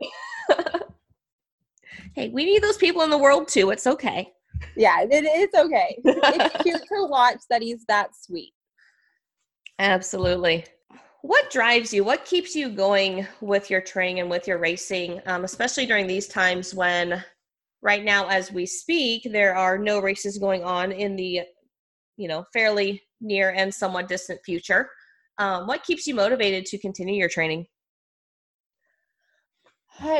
hey, 2.14 2.28
we 2.28 2.44
need 2.44 2.62
those 2.62 2.76
people 2.76 3.02
in 3.02 3.10
the 3.10 3.16
world 3.16 3.48
too. 3.48 3.70
It's 3.70 3.86
okay. 3.86 4.32
Yeah, 4.76 5.06
it's 5.08 5.54
okay. 5.54 5.98
it's 6.04 6.62
cute 6.62 6.82
to 6.82 7.06
watch 7.06 7.40
that 7.48 7.62
he's 7.62 7.84
that 7.86 8.10
sweet. 8.14 8.52
Absolutely. 9.78 10.64
What 11.22 11.50
drives 11.50 11.92
you? 11.92 12.04
What 12.04 12.24
keeps 12.24 12.54
you 12.54 12.68
going 12.68 13.26
with 13.40 13.70
your 13.70 13.80
training 13.80 14.20
and 14.20 14.30
with 14.30 14.46
your 14.46 14.58
racing, 14.58 15.20
um, 15.26 15.44
especially 15.44 15.86
during 15.86 16.06
these 16.06 16.28
times 16.28 16.74
when, 16.74 17.22
right 17.86 18.04
now, 18.04 18.26
as 18.26 18.50
we 18.50 18.66
speak, 18.66 19.28
there 19.30 19.54
are 19.54 19.78
no 19.78 20.00
races 20.00 20.38
going 20.38 20.64
on 20.64 20.90
in 20.90 21.14
the, 21.14 21.42
you 22.16 22.26
know, 22.26 22.44
fairly 22.52 23.00
near 23.20 23.50
and 23.50 23.72
somewhat 23.72 24.08
distant 24.08 24.40
future. 24.44 24.90
Um, 25.38 25.68
what 25.68 25.84
keeps 25.84 26.04
you 26.04 26.14
motivated 26.14 26.66
to 26.66 26.78
continue 26.78 27.14
your 27.14 27.28
training? 27.28 27.66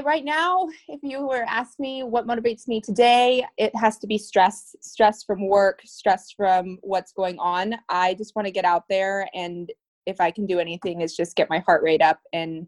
right 0.05 0.25
now, 0.25 0.67
if 0.89 1.01
you 1.03 1.27
were 1.27 1.45
asked 1.47 1.79
me 1.79 2.03
what 2.03 2.27
motivates 2.27 2.67
me 2.67 2.81
today, 2.81 3.45
it 3.59 3.75
has 3.77 3.99
to 3.99 4.07
be 4.07 4.17
stress, 4.17 4.75
stress 4.81 5.23
from 5.23 5.47
work, 5.47 5.81
stress 5.85 6.31
from 6.35 6.79
what's 6.81 7.13
going 7.13 7.39
on. 7.39 7.75
I 7.91 8.15
just 8.15 8.35
want 8.35 8.47
to 8.47 8.53
get 8.53 8.65
out 8.65 8.85
there 8.89 9.29
and 9.35 9.71
if 10.07 10.19
I 10.21 10.31
can 10.31 10.47
do 10.47 10.61
anything 10.61 11.03
is 11.03 11.15
just 11.15 11.37
get 11.37 11.51
my 11.51 11.59
heart 11.67 11.83
rate 11.83 12.01
up 12.01 12.21
and 12.33 12.67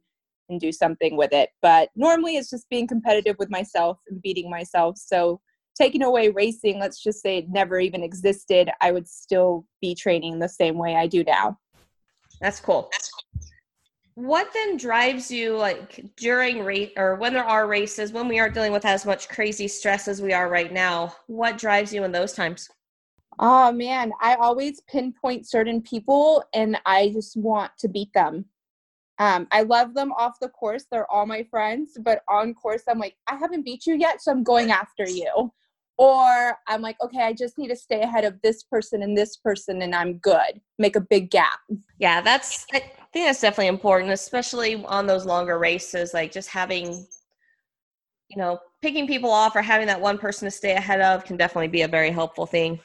and 0.49 0.61
do 0.61 0.73
something 0.73 1.17
with 1.17 1.33
it. 1.33 1.51
But 1.63 1.91
normally 1.97 2.37
it's 2.37 2.51
just 2.51 2.69
being 2.69 2.87
competitive 2.87 3.37
with 3.39 3.51
myself 3.51 3.99
and 4.09 4.21
beating 4.23 4.51
myself. 4.51 4.99
So 4.99 5.41
taking 5.77 6.03
away 6.03 6.29
racing, 6.29 6.79
let's 6.79 7.03
just 7.03 7.23
say 7.23 7.39
it 7.39 7.51
never 7.51 7.79
even 7.79 8.03
existed, 8.03 8.71
I 8.81 8.93
would 8.93 9.09
still 9.09 9.65
be 9.81 9.95
training 9.95 10.39
the 10.39 10.49
same 10.49 10.77
way 10.77 10.97
I 10.97 11.07
do 11.07 11.23
now. 11.25 11.59
That's 12.41 12.61
cool. 12.61 12.89
That's 12.93 13.11
cool. 13.11 13.25
What 14.15 14.53
then 14.53 14.77
drives 14.77 15.31
you 15.31 15.57
like 15.57 16.05
during 16.17 16.65
race 16.65 16.91
or 16.97 17.15
when 17.15 17.33
there 17.33 17.45
are 17.45 17.69
races, 17.69 18.13
when 18.13 18.27
we 18.27 18.41
aren't 18.41 18.55
dealing 18.55 18.73
with 18.73 18.85
as 18.85 19.07
much 19.07 19.29
crazy 19.29 19.69
stress 19.69 20.09
as 20.09 20.21
we 20.21 20.33
are 20.33 20.49
right 20.49 20.73
now? 20.73 21.15
What 21.29 21.57
drives 21.57 21.93
you 21.93 22.03
in 22.03 22.11
those 22.11 22.33
times? 22.33 22.69
Oh 23.39 23.71
man, 23.71 24.11
I 24.21 24.35
always 24.35 24.81
pinpoint 24.89 25.49
certain 25.49 25.81
people 25.81 26.43
and 26.53 26.81
I 26.85 27.11
just 27.11 27.37
want 27.37 27.71
to 27.79 27.89
beat 27.89 28.13
them. 28.13 28.47
Um, 29.19 29.49
I 29.51 29.63
love 29.63 29.95
them 29.95 30.13
off 30.13 30.39
the 30.41 30.49
course. 30.49 30.87
They're 30.91 31.11
all 31.11 31.27
my 31.27 31.43
friends, 31.43 31.99
but 32.03 32.23
on 32.29 32.55
course, 32.55 32.83
I'm 32.89 32.99
like, 32.99 33.17
I 33.27 33.35
haven't 33.35 33.65
beat 33.65 33.87
you 33.87 33.95
yet, 33.95 34.23
so 34.23 34.31
I'm 34.31 34.45
going 34.45 34.71
after 34.71 35.09
you. 35.09 35.53
Or 35.97 36.57
I'm 36.69 36.81
like, 36.81 36.97
okay, 37.03 37.23
I 37.23 37.33
just 37.33 37.59
need 37.59 37.69
to 37.69 37.77
stay 37.77 38.03
ahead 38.03 38.25
of 38.25 38.41
this 38.43 38.63
person 38.63 39.03
and 39.03 39.19
this 39.19 39.37
person, 39.37 39.83
and 39.83 39.95
I'm 39.95 40.19
good. 40.19 40.61
Make 40.79 40.95
a 40.95 41.01
big 41.01 41.31
gap. 41.31 41.59
Yeah, 41.99 42.21
that's, 42.21 42.67
I 42.73 42.79
think 43.13 43.27
that's 43.27 43.41
definitely 43.41 43.67
important, 43.67 44.13
especially 44.13 44.85
on 44.85 45.09
those 45.09 45.27
longer 45.27 45.59
races, 45.59 46.15
like 46.15 46.31
just 46.31 46.49
having, 46.49 47.05
you 48.29 48.37
know, 48.37 48.61
picking 48.81 49.09
people 49.09 49.31
off 49.31 49.57
or 49.57 49.63
having 49.63 49.89
that 49.89 50.01
one 50.01 50.19
person 50.19 50.47
to 50.47 50.53
stay 50.53 50.73
ahead 50.73 51.01
of 51.01 51.25
can 51.25 51.37
definitely 51.37 51.67
be 51.67 51.83
a 51.83 51.89
very 51.89 52.13
helpful 52.13 52.47
thing 52.47 52.79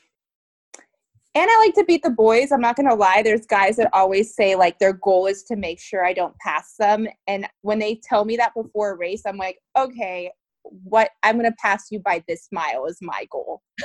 and 1.35 1.49
I 1.49 1.57
like 1.57 1.73
to 1.75 1.83
beat 1.85 2.03
the 2.03 2.09
boys. 2.09 2.51
I'm 2.51 2.61
not 2.61 2.75
gonna 2.75 2.95
lie. 2.95 3.21
There's 3.23 3.45
guys 3.45 3.77
that 3.77 3.89
always 3.93 4.35
say 4.35 4.55
like 4.55 4.79
their 4.79 4.93
goal 4.93 5.25
is 5.25 5.43
to 5.43 5.55
make 5.55 5.79
sure 5.79 6.05
I 6.05 6.13
don't 6.13 6.37
pass 6.37 6.75
them, 6.77 7.07
and 7.27 7.47
when 7.61 7.79
they 7.79 7.99
tell 8.03 8.25
me 8.25 8.37
that 8.37 8.53
before 8.53 8.91
a 8.91 8.97
race, 8.97 9.23
I'm 9.25 9.37
like, 9.37 9.57
okay, 9.77 10.31
what 10.63 11.11
I'm 11.23 11.37
gonna 11.37 11.55
pass 11.59 11.87
you 11.91 11.99
by 11.99 12.23
this 12.27 12.47
mile 12.51 12.85
is 12.85 12.97
my 13.01 13.27
goal. 13.31 13.61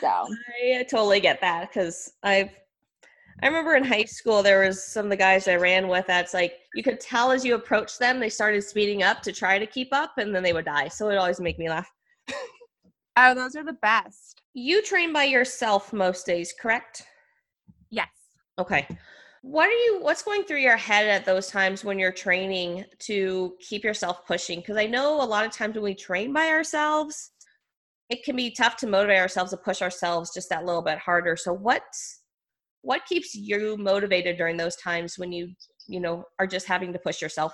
so 0.00 0.06
I 0.08 0.80
uh, 0.80 0.84
totally 0.84 1.20
get 1.20 1.40
that 1.40 1.68
because 1.68 2.12
I've 2.22 2.50
I 3.42 3.48
remember 3.48 3.74
in 3.74 3.84
high 3.84 4.04
school 4.04 4.42
there 4.42 4.66
was 4.66 4.86
some 4.86 5.06
of 5.06 5.10
the 5.10 5.16
guys 5.16 5.46
I 5.46 5.56
ran 5.56 5.88
with 5.88 6.06
that's 6.06 6.32
like 6.32 6.54
you 6.74 6.82
could 6.82 7.00
tell 7.00 7.32
as 7.32 7.44
you 7.44 7.54
approached 7.54 7.98
them 7.98 8.18
they 8.18 8.30
started 8.30 8.62
speeding 8.62 9.02
up 9.02 9.20
to 9.22 9.32
try 9.32 9.58
to 9.58 9.66
keep 9.66 9.92
up 9.92 10.12
and 10.16 10.34
then 10.34 10.42
they 10.42 10.52
would 10.52 10.64
die. 10.64 10.88
So 10.88 11.10
it 11.10 11.16
always 11.16 11.40
make 11.40 11.58
me 11.58 11.68
laugh. 11.68 11.90
oh, 13.16 13.34
those 13.34 13.54
are 13.56 13.64
the 13.64 13.74
best. 13.74 14.42
You 14.58 14.80
train 14.80 15.12
by 15.12 15.24
yourself 15.24 15.92
most 15.92 16.24
days, 16.24 16.54
correct? 16.58 17.02
Yes. 17.90 18.08
Okay. 18.58 18.88
What 19.42 19.68
are 19.68 19.70
you 19.70 19.98
what's 20.00 20.22
going 20.22 20.44
through 20.44 20.60
your 20.60 20.78
head 20.78 21.06
at 21.08 21.26
those 21.26 21.48
times 21.48 21.84
when 21.84 21.98
you're 21.98 22.10
training 22.10 22.86
to 23.00 23.54
keep 23.60 23.84
yourself 23.84 24.26
pushing? 24.26 24.60
Because 24.60 24.78
I 24.78 24.86
know 24.86 25.20
a 25.20 25.26
lot 25.26 25.44
of 25.44 25.52
times 25.52 25.74
when 25.74 25.84
we 25.84 25.94
train 25.94 26.32
by 26.32 26.48
ourselves, 26.48 27.32
it 28.08 28.24
can 28.24 28.34
be 28.34 28.50
tough 28.50 28.78
to 28.78 28.86
motivate 28.86 29.18
ourselves 29.18 29.50
to 29.50 29.58
push 29.58 29.82
ourselves 29.82 30.32
just 30.32 30.48
that 30.48 30.64
little 30.64 30.80
bit 30.80 30.96
harder. 31.00 31.36
So 31.36 31.52
what 31.52 31.82
what 32.80 33.04
keeps 33.04 33.34
you 33.34 33.76
motivated 33.76 34.38
during 34.38 34.56
those 34.56 34.76
times 34.76 35.18
when 35.18 35.32
you, 35.32 35.50
you 35.86 36.00
know, 36.00 36.24
are 36.38 36.46
just 36.46 36.66
having 36.66 36.94
to 36.94 36.98
push 36.98 37.20
yourself? 37.20 37.52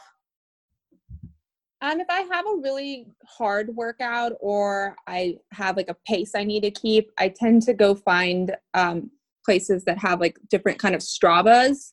Um, 1.83 1.99
if 1.99 2.07
I 2.09 2.21
have 2.33 2.47
a 2.47 2.61
really 2.63 3.09
hard 3.27 3.75
workout 3.75 4.35
or 4.41 4.95
I 5.09 5.39
have 5.51 5.77
like 5.77 5.89
a 5.89 5.97
pace 6.07 6.31
I 6.37 6.45
need 6.45 6.63
to 6.63 6.71
keep, 6.71 7.11
I 7.19 7.29
tend 7.29 7.63
to 7.63 7.75
go 7.75 7.97
find 7.97 8.57
um, 8.73 9.11
places 9.45 9.85
that 9.85 9.99
have 9.99 10.21
like 10.21 10.39
different 10.49 10.79
kind 10.79 10.95
of 10.95 11.01
Stravas, 11.01 11.91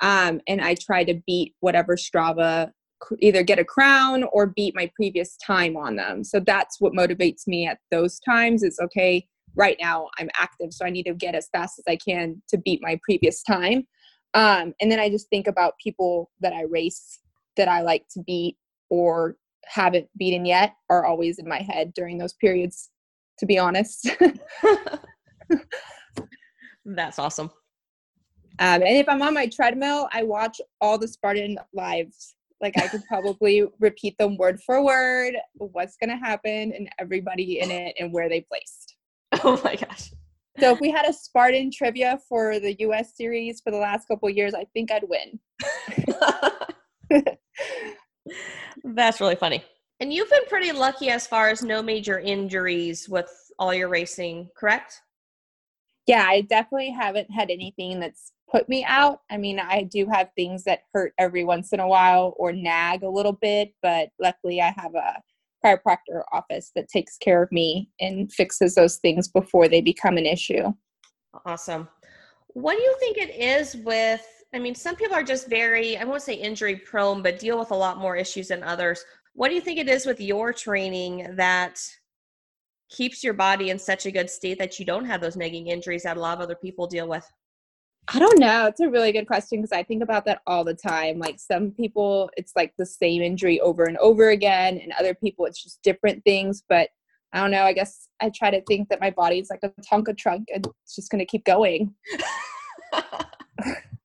um, 0.00 0.40
and 0.48 0.60
I 0.60 0.74
try 0.74 1.04
to 1.04 1.14
beat 1.24 1.54
whatever 1.60 1.96
Strava, 1.96 2.72
either 3.20 3.44
get 3.44 3.60
a 3.60 3.64
crown 3.64 4.24
or 4.32 4.48
beat 4.48 4.74
my 4.74 4.90
previous 4.96 5.36
time 5.36 5.76
on 5.76 5.94
them. 5.94 6.24
So 6.24 6.40
that's 6.40 6.80
what 6.80 6.92
motivates 6.92 7.46
me 7.46 7.64
at 7.64 7.78
those 7.92 8.18
times. 8.18 8.64
Is 8.64 8.80
okay. 8.82 9.24
Right 9.54 9.76
now 9.80 10.08
I'm 10.18 10.30
active, 10.36 10.72
so 10.72 10.84
I 10.84 10.90
need 10.90 11.04
to 11.04 11.14
get 11.14 11.36
as 11.36 11.48
fast 11.52 11.78
as 11.78 11.84
I 11.88 11.96
can 11.96 12.42
to 12.48 12.58
beat 12.58 12.80
my 12.82 12.98
previous 13.04 13.44
time. 13.44 13.86
Um, 14.34 14.74
and 14.80 14.90
then 14.90 14.98
I 14.98 15.08
just 15.08 15.28
think 15.30 15.46
about 15.46 15.74
people 15.82 16.30
that 16.40 16.52
I 16.52 16.62
race 16.62 17.20
that 17.56 17.68
I 17.68 17.82
like 17.82 18.04
to 18.10 18.22
beat 18.24 18.56
or 18.90 19.36
haven't 19.66 20.08
beaten 20.16 20.46
yet 20.46 20.74
are 20.88 21.04
always 21.04 21.38
in 21.38 21.48
my 21.48 21.58
head 21.58 21.92
during 21.94 22.18
those 22.18 22.32
periods, 22.34 22.90
to 23.38 23.46
be 23.46 23.58
honest. 23.58 24.10
That's 26.84 27.18
awesome. 27.18 27.50
Um, 28.60 28.82
and 28.82 28.96
if 28.96 29.08
I'm 29.08 29.22
on 29.22 29.34
my 29.34 29.46
treadmill, 29.46 30.08
I 30.12 30.24
watch 30.24 30.60
all 30.80 30.98
the 30.98 31.06
Spartan 31.06 31.58
lives. 31.72 32.34
Like 32.60 32.76
I 32.78 32.88
could 32.88 33.04
probably 33.08 33.64
repeat 33.78 34.16
them 34.18 34.36
word 34.36 34.60
for 34.60 34.84
word, 34.84 35.34
what's 35.54 35.96
going 35.96 36.10
to 36.10 36.16
happen, 36.16 36.72
and 36.72 36.88
everybody 36.98 37.60
in 37.60 37.70
it 37.70 37.94
and 37.98 38.12
where 38.12 38.28
they 38.28 38.40
placed. 38.40 38.96
Oh 39.44 39.60
my 39.62 39.76
gosh. 39.76 40.10
So 40.58 40.72
if 40.72 40.80
we 40.80 40.90
had 40.90 41.06
a 41.06 41.12
Spartan 41.12 41.70
trivia 41.70 42.18
for 42.28 42.58
the 42.58 42.74
US 42.80 43.16
series 43.16 43.60
for 43.60 43.70
the 43.70 43.76
last 43.76 44.08
couple 44.08 44.28
years, 44.28 44.54
I 44.54 44.64
think 44.74 44.90
I'd 44.90 45.04
win. 45.08 45.38
That's 48.84 49.20
really 49.20 49.36
funny. 49.36 49.64
And 50.00 50.12
you've 50.12 50.30
been 50.30 50.46
pretty 50.48 50.72
lucky 50.72 51.10
as 51.10 51.26
far 51.26 51.48
as 51.48 51.62
no 51.62 51.82
major 51.82 52.18
injuries 52.20 53.08
with 53.08 53.30
all 53.58 53.74
your 53.74 53.88
racing, 53.88 54.48
correct? 54.56 55.00
Yeah, 56.06 56.24
I 56.26 56.42
definitely 56.42 56.90
haven't 56.90 57.30
had 57.30 57.50
anything 57.50 58.00
that's 58.00 58.32
put 58.50 58.68
me 58.68 58.84
out. 58.84 59.20
I 59.30 59.36
mean, 59.36 59.58
I 59.58 59.82
do 59.82 60.06
have 60.10 60.30
things 60.34 60.64
that 60.64 60.84
hurt 60.94 61.12
every 61.18 61.44
once 61.44 61.72
in 61.72 61.80
a 61.80 61.88
while 61.88 62.34
or 62.38 62.52
nag 62.52 63.02
a 63.02 63.08
little 63.08 63.32
bit, 63.32 63.74
but 63.82 64.08
luckily 64.18 64.60
I 64.62 64.72
have 64.76 64.94
a 64.94 65.20
chiropractor 65.64 66.22
office 66.32 66.70
that 66.76 66.88
takes 66.88 67.18
care 67.18 67.42
of 67.42 67.52
me 67.52 67.90
and 68.00 68.32
fixes 68.32 68.74
those 68.74 68.96
things 68.96 69.28
before 69.28 69.68
they 69.68 69.80
become 69.80 70.16
an 70.16 70.26
issue. 70.26 70.72
Awesome. 71.44 71.88
What 72.48 72.76
do 72.76 72.82
you 72.82 72.96
think 73.00 73.18
it 73.18 73.34
is 73.34 73.76
with 73.84 74.26
I 74.54 74.58
mean, 74.58 74.74
some 74.74 74.96
people 74.96 75.14
are 75.14 75.22
just 75.22 75.48
very, 75.48 75.96
I 75.98 76.04
won't 76.04 76.22
say 76.22 76.34
injury 76.34 76.76
prone, 76.76 77.22
but 77.22 77.38
deal 77.38 77.58
with 77.58 77.70
a 77.70 77.76
lot 77.76 77.98
more 77.98 78.16
issues 78.16 78.48
than 78.48 78.62
others. 78.62 79.04
What 79.34 79.48
do 79.48 79.54
you 79.54 79.60
think 79.60 79.78
it 79.78 79.88
is 79.88 80.06
with 80.06 80.20
your 80.20 80.52
training 80.52 81.34
that 81.36 81.78
keeps 82.90 83.22
your 83.22 83.34
body 83.34 83.70
in 83.70 83.78
such 83.78 84.06
a 84.06 84.10
good 84.10 84.30
state 84.30 84.58
that 84.58 84.78
you 84.78 84.86
don't 84.86 85.04
have 85.04 85.20
those 85.20 85.36
nagging 85.36 85.66
injuries 85.66 86.04
that 86.04 86.16
a 86.16 86.20
lot 86.20 86.38
of 86.38 86.42
other 86.42 86.54
people 86.54 86.86
deal 86.86 87.08
with? 87.08 87.30
I 88.12 88.18
don't 88.18 88.38
know. 88.38 88.66
It's 88.66 88.80
a 88.80 88.88
really 88.88 89.12
good 89.12 89.26
question 89.26 89.60
because 89.60 89.76
I 89.76 89.82
think 89.82 90.02
about 90.02 90.24
that 90.24 90.40
all 90.46 90.64
the 90.64 90.72
time. 90.72 91.18
Like 91.18 91.38
some 91.38 91.72
people, 91.72 92.30
it's 92.38 92.52
like 92.56 92.72
the 92.78 92.86
same 92.86 93.20
injury 93.20 93.60
over 93.60 93.84
and 93.84 93.98
over 93.98 94.30
again, 94.30 94.78
and 94.78 94.92
other 94.98 95.14
people, 95.14 95.44
it's 95.44 95.62
just 95.62 95.82
different 95.82 96.24
things. 96.24 96.62
But 96.66 96.88
I 97.34 97.40
don't 97.40 97.50
know. 97.50 97.64
I 97.64 97.74
guess 97.74 98.08
I 98.20 98.30
try 98.30 98.50
to 98.50 98.62
think 98.62 98.88
that 98.88 99.00
my 99.00 99.10
body's 99.10 99.50
like 99.50 99.60
a 99.62 99.70
Tonka 99.82 100.16
truck 100.16 100.40
and 100.52 100.66
it's 100.84 100.96
just 100.96 101.10
going 101.10 101.18
to 101.18 101.26
keep 101.26 101.44
going. 101.44 101.94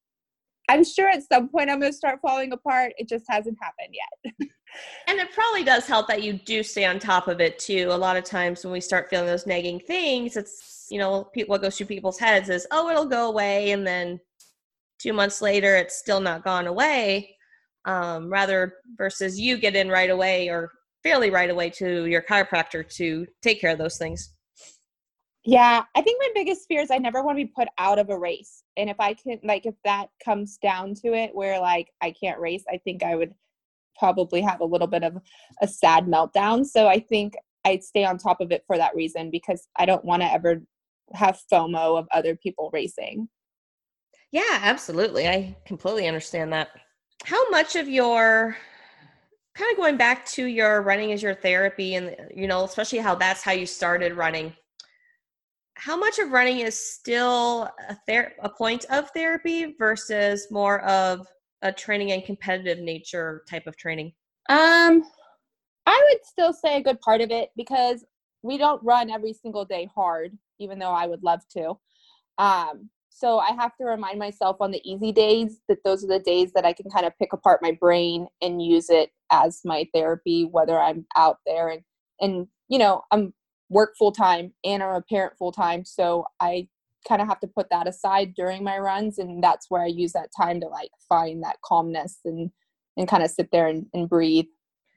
I'm 0.69 0.83
sure 0.83 1.09
at 1.09 1.23
some 1.31 1.49
point 1.49 1.69
I'm 1.69 1.79
going 1.79 1.91
to 1.91 1.97
start 1.97 2.19
falling 2.21 2.53
apart. 2.53 2.93
It 2.97 3.09
just 3.09 3.25
hasn't 3.27 3.57
happened 3.61 3.93
yet. 3.93 4.49
and 5.07 5.19
it 5.19 5.31
probably 5.33 5.63
does 5.63 5.85
help 5.85 6.07
that 6.07 6.23
you 6.23 6.33
do 6.33 6.63
stay 6.63 6.85
on 6.85 6.99
top 6.99 7.27
of 7.27 7.41
it 7.41 7.59
too. 7.59 7.89
A 7.91 7.97
lot 7.97 8.17
of 8.17 8.23
times 8.23 8.63
when 8.63 8.71
we 8.71 8.81
start 8.81 9.09
feeling 9.09 9.27
those 9.27 9.45
nagging 9.45 9.79
things, 9.79 10.37
it's, 10.37 10.87
you 10.89 10.99
know, 10.99 11.29
what 11.47 11.61
goes 11.61 11.77
through 11.77 11.87
people's 11.87 12.19
heads 12.19 12.49
is, 12.49 12.65
oh, 12.71 12.89
it'll 12.89 13.05
go 13.05 13.27
away. 13.27 13.71
And 13.71 13.85
then 13.85 14.19
two 14.99 15.13
months 15.13 15.41
later, 15.41 15.75
it's 15.75 15.97
still 15.97 16.21
not 16.21 16.43
gone 16.43 16.67
away. 16.67 17.35
Um, 17.85 18.31
rather 18.31 18.75
versus 18.97 19.37
you 19.37 19.57
get 19.57 19.75
in 19.75 19.89
right 19.89 20.09
away 20.09 20.49
or 20.49 20.71
fairly 21.03 21.29
right 21.29 21.49
away 21.49 21.69
to 21.69 22.05
your 22.05 22.21
chiropractor 22.21 22.87
to 22.95 23.27
take 23.41 23.59
care 23.59 23.71
of 23.71 23.77
those 23.77 23.97
things. 23.97 24.32
Yeah, 25.45 25.83
I 25.93 26.01
think 26.01 26.21
my 26.21 26.29
biggest 26.33 26.67
fear 26.67 26.81
is 26.81 26.89
I 26.89 26.97
never 26.97 27.21
want 27.21 27.37
to 27.37 27.43
be 27.43 27.51
put 27.53 27.67
out 27.77 27.99
of 27.99 28.09
a 28.09 28.17
race. 28.17 28.63
And 28.77 28.89
if 28.89 28.95
I 28.99 29.13
can, 29.13 29.39
like, 29.43 29.65
if 29.65 29.75
that 29.83 30.07
comes 30.23 30.57
down 30.57 30.93
to 30.95 31.13
it 31.13 31.35
where, 31.35 31.59
like, 31.59 31.89
I 32.01 32.11
can't 32.11 32.39
race, 32.39 32.63
I 32.71 32.77
think 32.77 33.03
I 33.03 33.15
would 33.15 33.33
probably 33.97 34.41
have 34.41 34.61
a 34.61 34.65
little 34.65 34.87
bit 34.87 35.03
of 35.03 35.17
a 35.61 35.67
sad 35.67 36.05
meltdown. 36.05 36.65
So 36.65 36.87
I 36.87 36.99
think 36.99 37.33
I'd 37.65 37.83
stay 37.83 38.05
on 38.05 38.17
top 38.17 38.39
of 38.39 38.51
it 38.51 38.63
for 38.67 38.77
that 38.77 38.95
reason 38.95 39.31
because 39.31 39.67
I 39.75 39.85
don't 39.85 40.05
want 40.05 40.21
to 40.21 40.31
ever 40.31 40.61
have 41.13 41.41
FOMO 41.51 41.99
of 41.99 42.07
other 42.11 42.35
people 42.35 42.69
racing. 42.71 43.27
Yeah, 44.31 44.59
absolutely. 44.61 45.27
I 45.27 45.55
completely 45.65 46.07
understand 46.07 46.53
that. 46.53 46.69
How 47.25 47.49
much 47.49 47.75
of 47.75 47.87
your 47.87 48.57
kind 49.55 49.71
of 49.71 49.77
going 49.77 49.97
back 49.97 50.25
to 50.25 50.45
your 50.45 50.81
running 50.81 51.11
as 51.11 51.21
your 51.21 51.35
therapy 51.35 51.93
and 51.93 52.15
you 52.35 52.47
know 52.47 52.63
especially 52.63 52.97
how 52.97 53.13
that's 53.13 53.43
how 53.43 53.51
you 53.51 53.67
started 53.67 54.13
running 54.13 54.51
how 55.75 55.97
much 55.97 56.19
of 56.19 56.31
running 56.31 56.59
is 56.59 56.77
still 56.77 57.69
a, 57.89 57.97
ther- 58.07 58.33
a 58.41 58.49
point 58.49 58.85
of 58.89 59.09
therapy 59.11 59.75
versus 59.77 60.47
more 60.51 60.81
of 60.81 61.27
a 61.61 61.71
training 61.71 62.11
and 62.11 62.23
competitive 62.23 62.79
nature 62.79 63.43
type 63.49 63.67
of 63.67 63.77
training? 63.77 64.13
Um, 64.49 65.03
I 65.85 66.07
would 66.09 66.25
still 66.25 66.53
say 66.53 66.77
a 66.77 66.83
good 66.83 66.99
part 67.01 67.21
of 67.21 67.31
it 67.31 67.49
because 67.55 68.05
we 68.41 68.57
don't 68.57 68.83
run 68.83 69.09
every 69.09 69.33
single 69.33 69.65
day 69.65 69.89
hard, 69.93 70.37
even 70.59 70.79
though 70.79 70.91
I 70.91 71.07
would 71.07 71.23
love 71.23 71.41
to. 71.57 71.77
Um, 72.37 72.89
So 73.09 73.39
I 73.39 73.51
have 73.53 73.75
to 73.77 73.85
remind 73.85 74.17
myself 74.17 74.57
on 74.59 74.71
the 74.71 74.81
easy 74.83 75.11
days 75.11 75.61
that 75.69 75.77
those 75.85 76.03
are 76.03 76.07
the 76.07 76.19
days 76.19 76.51
that 76.53 76.65
I 76.65 76.73
can 76.73 76.89
kind 76.89 77.05
of 77.05 77.17
pick 77.19 77.31
apart 77.31 77.61
my 77.61 77.71
brain 77.71 78.27
and 78.41 78.61
use 78.61 78.89
it 78.89 79.11
as 79.31 79.61
my 79.63 79.87
therapy, 79.93 80.45
whether 80.45 80.79
I'm 80.79 81.05
out 81.15 81.37
there 81.45 81.69
and 81.69 81.81
and 82.19 82.47
you 82.69 82.79
know 82.79 83.03
I'm 83.11 83.33
work 83.69 83.95
full 83.97 84.11
time 84.11 84.53
and 84.63 84.83
I'm 84.83 84.95
a 84.95 85.01
parent 85.01 85.37
full 85.37 85.51
time, 85.51 85.85
so 85.85 86.25
I 86.39 86.67
kind 87.07 87.21
of 87.21 87.27
have 87.27 87.39
to 87.41 87.47
put 87.47 87.69
that 87.69 87.87
aside 87.87 88.33
during 88.35 88.63
my 88.63 88.77
runs, 88.77 89.17
and 89.19 89.43
that's 89.43 89.69
where 89.69 89.81
I 89.81 89.87
use 89.87 90.13
that 90.13 90.29
time 90.35 90.59
to 90.61 90.67
like 90.67 90.91
find 91.09 91.43
that 91.43 91.57
calmness 91.63 92.19
and 92.25 92.51
and 92.97 93.07
kind 93.07 93.23
of 93.23 93.31
sit 93.31 93.49
there 93.51 93.67
and, 93.67 93.85
and 93.93 94.07
breathe. 94.07 94.45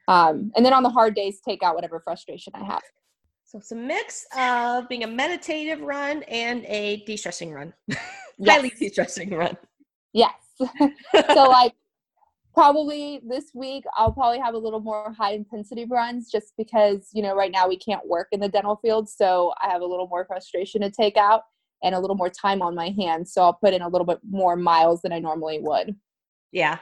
Um, 0.09 0.53
and 0.55 0.65
then 0.65 0.73
on 0.73 0.83
the 0.83 0.91
hard 0.91 1.15
days, 1.15 1.41
take 1.47 1.63
out 1.63 1.75
whatever 1.75 2.01
frustration 2.01 2.53
I 2.55 2.65
have. 2.65 2.83
So 3.45 3.59
it's 3.59 3.73
a 3.73 3.77
mix 3.77 4.27
of 4.37 4.89
being 4.89 5.05
a 5.05 5.07
meditative 5.07 5.81
run 5.81 6.23
and 6.25 6.65
a 6.67 7.03
de-stressing 7.07 7.53
run. 7.53 7.73
Yes. 8.39 8.57
Highly 8.57 8.69
de-stressing 8.69 9.31
run. 9.31 9.57
Yes. 10.13 10.35
so 10.59 11.49
like 11.49 11.73
probably 12.57 13.21
this 13.29 13.51
week 13.53 13.85
I'll 13.97 14.13
probably 14.13 14.39
have 14.39 14.55
a 14.55 14.59
little 14.59 14.81
more 14.81 15.13
high 15.13 15.33
intensity 15.33 15.85
runs 15.85 16.31
just 16.31 16.55
because, 16.57 17.11
you 17.13 17.23
know, 17.23 17.37
right 17.37 17.53
now 17.53 17.69
we 17.69 17.77
can't 17.77 18.07
work 18.07 18.29
in 18.33 18.41
the 18.41 18.49
dental 18.49 18.77
field, 18.77 19.11
so 19.11 19.53
I 19.63 19.69
have 19.69 19.83
a 19.83 19.87
little 19.87 20.09
more 20.09 20.25
frustration 20.25 20.81
to 20.81 20.91
take 20.91 21.19
out 21.19 21.43
and 21.83 21.95
a 21.95 22.01
little 22.01 22.17
more 22.17 22.31
time 22.31 22.63
on 22.63 22.75
my 22.75 22.95
hands. 22.99 23.35
So 23.35 23.43
I'll 23.43 23.53
put 23.53 23.75
in 23.75 23.83
a 23.83 23.89
little 23.89 24.07
bit 24.07 24.21
more 24.29 24.57
miles 24.57 25.03
than 25.03 25.13
I 25.13 25.19
normally 25.19 25.59
would. 25.61 25.95
Yeah. 26.51 26.79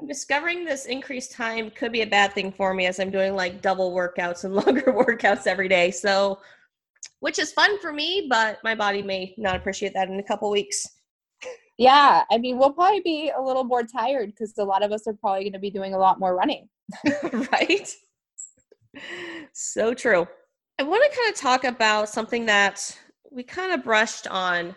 I'm 0.00 0.06
discovering 0.06 0.64
this 0.64 0.86
increased 0.86 1.32
time 1.32 1.70
could 1.70 1.90
be 1.90 2.02
a 2.02 2.06
bad 2.06 2.32
thing 2.32 2.52
for 2.52 2.72
me 2.72 2.86
as 2.86 3.00
I'm 3.00 3.10
doing 3.10 3.34
like 3.34 3.62
double 3.62 3.92
workouts 3.92 4.44
and 4.44 4.54
longer 4.54 4.92
workouts 4.92 5.48
every 5.48 5.66
day. 5.66 5.90
So, 5.90 6.38
which 7.18 7.40
is 7.40 7.52
fun 7.52 7.80
for 7.80 7.92
me, 7.92 8.28
but 8.30 8.58
my 8.62 8.76
body 8.76 9.02
may 9.02 9.34
not 9.38 9.56
appreciate 9.56 9.92
that 9.94 10.08
in 10.08 10.20
a 10.20 10.22
couple 10.22 10.48
weeks. 10.50 10.86
Yeah, 11.76 12.22
I 12.30 12.38
mean, 12.38 12.58
we'll 12.58 12.72
probably 12.72 13.00
be 13.00 13.32
a 13.36 13.42
little 13.42 13.64
more 13.64 13.82
tired 13.82 14.30
because 14.30 14.56
a 14.58 14.64
lot 14.64 14.84
of 14.84 14.92
us 14.92 15.06
are 15.06 15.14
probably 15.14 15.44
going 15.44 15.54
to 15.54 15.58
be 15.58 15.70
doing 15.70 15.94
a 15.94 15.98
lot 15.98 16.20
more 16.20 16.36
running. 16.36 16.68
right? 17.32 17.88
So 19.52 19.94
true. 19.94 20.26
I 20.78 20.82
want 20.82 21.02
to 21.10 21.18
kind 21.18 21.32
of 21.32 21.40
talk 21.40 21.64
about 21.64 22.08
something 22.08 22.46
that 22.46 22.96
we 23.30 23.42
kind 23.42 23.72
of 23.72 23.84
brushed 23.84 24.28
on, 24.28 24.74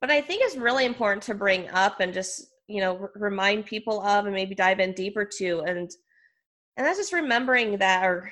but 0.00 0.10
I 0.10 0.20
think 0.20 0.44
is 0.44 0.56
really 0.56 0.84
important 0.84 1.22
to 1.24 1.34
bring 1.34 1.68
up 1.70 2.00
and 2.00 2.12
just 2.14 2.46
you 2.68 2.80
know 2.80 2.98
r- 2.98 3.10
remind 3.14 3.66
people 3.66 4.00
of 4.02 4.26
and 4.26 4.34
maybe 4.34 4.54
dive 4.54 4.80
in 4.80 4.92
deeper 4.92 5.24
to 5.24 5.60
and 5.66 5.90
and 6.76 6.86
that's 6.86 6.98
just 6.98 7.12
remembering 7.12 7.78
that 7.78 8.04
or 8.04 8.30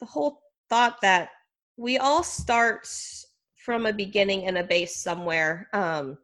the 0.00 0.06
whole 0.06 0.40
thought 0.68 1.00
that 1.02 1.30
we 1.76 1.98
all 1.98 2.22
start 2.22 2.88
from 3.64 3.86
a 3.86 3.92
beginning 3.92 4.46
and 4.46 4.56
a 4.58 4.64
base 4.64 4.96
somewhere 4.96 5.68
um 5.72 6.16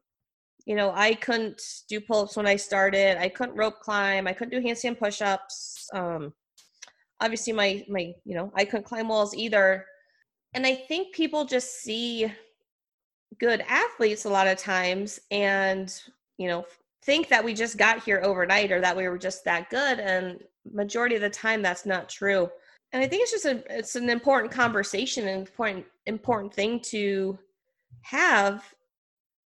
you 0.66 0.74
know 0.74 0.92
i 0.94 1.14
couldn't 1.14 1.60
do 1.88 2.00
pull-ups 2.00 2.36
when 2.36 2.46
i 2.46 2.56
started. 2.56 3.20
I 3.20 3.28
couldn't 3.28 3.56
rope 3.56 3.80
climb. 3.80 4.26
I 4.26 4.32
couldn't 4.32 4.58
do 4.58 4.66
handstand 4.66 4.98
push-ups. 4.98 5.88
Um 5.92 6.32
obviously 7.20 7.52
my 7.52 7.84
my 7.88 8.12
you 8.24 8.34
know 8.34 8.52
i 8.54 8.64
couldn't 8.64 8.84
climb 8.84 9.08
walls 9.08 9.34
either. 9.34 9.86
And 10.54 10.66
i 10.66 10.74
think 10.74 11.14
people 11.14 11.44
just 11.44 11.80
see 11.82 12.32
good 13.40 13.64
athletes 13.68 14.24
a 14.24 14.30
lot 14.30 14.46
of 14.46 14.56
times 14.58 15.18
and 15.30 16.00
you 16.38 16.48
know 16.48 16.64
think 17.04 17.28
that 17.28 17.44
we 17.44 17.52
just 17.52 17.76
got 17.76 18.02
here 18.02 18.22
overnight 18.24 18.72
or 18.72 18.80
that 18.80 18.96
we 18.96 19.08
were 19.08 19.18
just 19.18 19.44
that 19.44 19.68
good 19.70 19.98
and 20.00 20.40
majority 20.72 21.14
of 21.14 21.20
the 21.20 21.30
time 21.30 21.60
that's 21.60 21.84
not 21.84 22.08
true. 22.08 22.48
And 22.92 23.02
i 23.02 23.06
think 23.06 23.22
it's 23.22 23.32
just 23.32 23.44
a 23.44 23.62
it's 23.68 23.96
an 23.96 24.08
important 24.08 24.52
conversation 24.52 25.28
and 25.28 25.46
important 25.46 25.84
important 26.06 26.54
thing 26.54 26.80
to 26.80 27.38
have 28.02 28.64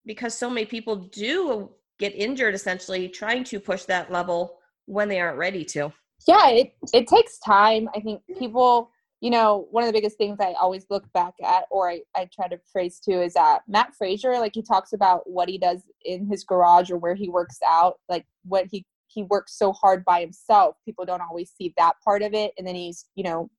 because 0.08 0.34
so 0.34 0.50
many 0.50 0.66
people 0.66 0.96
do 0.96 1.70
get 2.00 2.12
injured 2.16 2.54
essentially 2.54 3.08
trying 3.08 3.44
to 3.44 3.60
push 3.60 3.84
that 3.84 4.10
level 4.10 4.58
when 4.86 5.08
they 5.08 5.20
aren't 5.20 5.38
ready 5.38 5.64
to 5.64 5.92
yeah 6.26 6.48
it, 6.48 6.74
it 6.92 7.06
takes 7.06 7.38
time 7.38 7.88
i 7.94 8.00
think 8.00 8.20
people 8.36 8.90
you 9.20 9.30
know, 9.30 9.66
one 9.70 9.82
of 9.82 9.88
the 9.88 9.92
biggest 9.92 10.16
things 10.16 10.38
I 10.40 10.54
always 10.60 10.86
look 10.90 11.04
back 11.12 11.34
at, 11.44 11.64
or 11.70 11.90
I, 11.90 12.02
I 12.14 12.28
try 12.32 12.46
to 12.48 12.58
phrase 12.70 13.00
to, 13.00 13.20
is 13.20 13.34
that 13.34 13.62
Mat 13.66 13.92
Fraser, 13.96 14.32
like 14.34 14.52
he 14.54 14.62
talks 14.62 14.92
about 14.92 15.28
what 15.28 15.48
he 15.48 15.58
does 15.58 15.82
in 16.04 16.26
his 16.26 16.44
garage 16.44 16.90
or 16.90 16.98
where 16.98 17.14
he 17.14 17.28
works 17.28 17.58
out, 17.66 17.98
like 18.08 18.26
what 18.44 18.66
he 18.70 18.84
he 19.08 19.22
works 19.24 19.56
so 19.58 19.72
hard 19.72 20.04
by 20.04 20.20
himself. 20.20 20.76
People 20.84 21.04
don't 21.04 21.22
always 21.22 21.50
see 21.50 21.72
that 21.76 21.94
part 22.04 22.22
of 22.22 22.34
it, 22.34 22.52
and 22.58 22.66
then 22.66 22.76
he's 22.76 23.06
you 23.16 23.24
know 23.24 23.50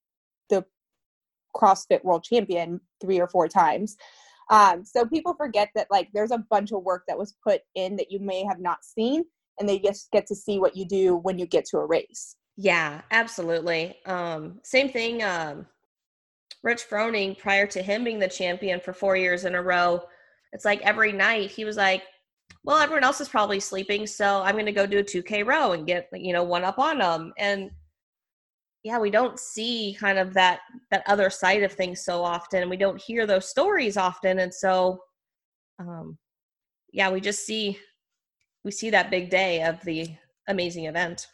the 0.49 0.63
CrossFit 1.55 2.03
World 2.05 2.23
Champion 2.23 2.79
three 3.01 3.19
or 3.19 3.27
four 3.27 3.49
times. 3.49 3.97
Um, 4.49 4.83
so 4.83 5.05
people 5.05 5.35
forget 5.35 5.69
that 5.75 5.87
like 5.91 6.09
there's 6.13 6.31
a 6.31 6.43
bunch 6.49 6.71
of 6.71 6.83
work 6.83 7.03
that 7.07 7.17
was 7.17 7.35
put 7.43 7.61
in 7.75 7.95
that 7.97 8.11
you 8.11 8.19
may 8.19 8.43
have 8.43 8.59
not 8.59 8.83
seen, 8.83 9.23
and 9.59 9.67
they 9.67 9.79
just 9.79 10.11
get 10.11 10.25
to 10.27 10.35
see 10.35 10.59
what 10.59 10.75
you 10.75 10.85
do 10.85 11.15
when 11.17 11.37
you 11.37 11.45
get 11.45 11.65
to 11.65 11.77
a 11.77 11.85
race. 11.85 12.35
Yeah, 12.57 13.01
absolutely. 13.11 13.97
Um, 14.05 14.59
same 14.63 14.89
thing. 14.89 15.23
Um, 15.23 15.65
Rich 16.63 16.89
Froning, 16.89 17.37
prior 17.37 17.65
to 17.67 17.81
him 17.81 18.03
being 18.03 18.19
the 18.19 18.27
champion 18.27 18.79
for 18.79 18.91
four 18.91 19.15
years 19.15 19.45
in 19.45 19.55
a 19.55 19.61
row, 19.61 20.01
it's 20.51 20.65
like 20.65 20.81
every 20.81 21.13
night 21.13 21.51
he 21.51 21.63
was 21.63 21.77
like, 21.77 22.03
"Well, 22.63 22.79
everyone 22.79 23.03
else 23.03 23.21
is 23.21 23.29
probably 23.29 23.59
sleeping, 23.59 24.07
so 24.07 24.41
I'm 24.41 24.55
going 24.55 24.65
to 24.65 24.71
go 24.71 24.85
do 24.85 24.99
a 24.99 25.03
2K 25.03 25.45
row 25.45 25.73
and 25.73 25.87
get 25.87 26.09
you 26.13 26.33
know 26.33 26.43
one 26.43 26.63
up 26.63 26.79
on 26.79 26.97
them." 26.97 27.33
And 27.37 27.71
yeah, 28.83 28.99
we 28.99 29.09
don't 29.09 29.39
see 29.39 29.95
kind 29.99 30.17
of 30.17 30.33
that 30.33 30.61
that 30.91 31.03
other 31.07 31.29
side 31.29 31.63
of 31.63 31.73
things 31.73 32.03
so 32.03 32.23
often. 32.23 32.69
We 32.69 32.77
don't 32.77 33.01
hear 33.01 33.25
those 33.25 33.49
stories 33.49 33.97
often, 33.97 34.39
and 34.39 34.53
so 34.53 34.99
um, 35.79 36.17
yeah, 36.93 37.11
we 37.11 37.21
just 37.21 37.45
see 37.45 37.77
we 38.63 38.71
see 38.71 38.89
that 38.89 39.11
big 39.11 39.29
day 39.29 39.63
of 39.63 39.81
the 39.83 40.07
amazing 40.47 40.85
event. 40.85 41.27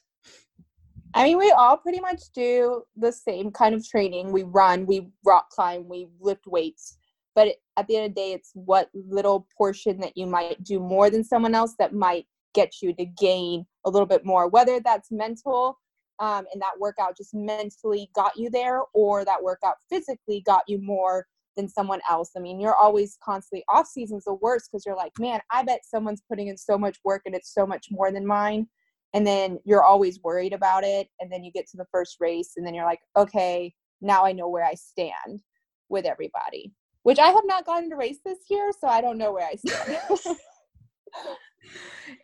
I 1.13 1.23
mean, 1.23 1.37
we 1.37 1.51
all 1.51 1.77
pretty 1.77 2.01
much 2.01 2.23
do 2.33 2.83
the 2.97 3.11
same 3.11 3.49
kind 3.51 3.73
of 3.73 3.87
training. 3.87 4.31
We 4.31 4.43
run, 4.43 4.85
we 4.85 5.09
rock 5.23 5.49
climb, 5.49 5.87
we 5.87 6.09
lift 6.19 6.45
weights. 6.45 6.97
But 7.35 7.55
at 7.77 7.87
the 7.87 7.95
end 7.95 8.05
of 8.07 8.15
the 8.15 8.21
day, 8.21 8.33
it's 8.33 8.51
what 8.53 8.89
little 8.93 9.47
portion 9.57 9.99
that 10.01 10.17
you 10.17 10.25
might 10.25 10.61
do 10.63 10.79
more 10.79 11.09
than 11.09 11.23
someone 11.23 11.55
else 11.55 11.73
that 11.79 11.93
might 11.93 12.25
get 12.53 12.81
you 12.81 12.93
to 12.93 13.05
gain 13.05 13.65
a 13.85 13.89
little 13.89 14.05
bit 14.05 14.25
more, 14.25 14.47
whether 14.47 14.79
that's 14.79 15.11
mental 15.11 15.79
um, 16.19 16.45
and 16.53 16.61
that 16.61 16.79
workout 16.79 17.17
just 17.17 17.33
mentally 17.33 18.09
got 18.15 18.37
you 18.37 18.49
there, 18.49 18.81
or 18.93 19.25
that 19.25 19.43
workout 19.43 19.75
physically 19.89 20.41
got 20.45 20.63
you 20.67 20.79
more 20.81 21.25
than 21.55 21.67
someone 21.69 22.01
else. 22.09 22.31
I 22.35 22.39
mean, 22.39 22.59
you're 22.59 22.75
always 22.75 23.17
constantly 23.23 23.63
off 23.69 23.87
season's 23.87 24.25
the 24.25 24.33
worst 24.33 24.69
because 24.71 24.85
you're 24.85 24.95
like, 24.95 25.13
man, 25.19 25.39
I 25.51 25.63
bet 25.63 25.81
someone's 25.85 26.21
putting 26.29 26.47
in 26.47 26.57
so 26.57 26.77
much 26.77 26.97
work 27.03 27.23
and 27.25 27.35
it's 27.35 27.53
so 27.53 27.65
much 27.65 27.87
more 27.89 28.11
than 28.11 28.25
mine. 28.25 28.67
And 29.13 29.25
then 29.25 29.59
you're 29.63 29.83
always 29.83 30.19
worried 30.21 30.53
about 30.53 30.83
it 30.83 31.07
and 31.19 31.31
then 31.31 31.43
you 31.43 31.51
get 31.51 31.67
to 31.69 31.77
the 31.77 31.87
first 31.91 32.17
race 32.19 32.53
and 32.57 32.67
then 32.67 32.73
you're 32.73 32.85
like 32.85 32.99
okay 33.15 33.73
now 34.01 34.25
i 34.25 34.33
know 34.33 34.49
where 34.49 34.65
i 34.65 34.73
stand 34.73 35.41
with 35.89 36.05
everybody. 36.05 36.73
Which 37.03 37.19
i 37.19 37.27
have 37.27 37.45
not 37.45 37.65
gotten 37.65 37.89
to 37.91 37.95
race 37.95 38.19
this 38.25 38.39
year 38.49 38.71
so 38.77 38.87
i 38.87 38.99
don't 38.99 39.17
know 39.17 39.31
where 39.31 39.47
i 39.47 39.55
stand 39.55 40.37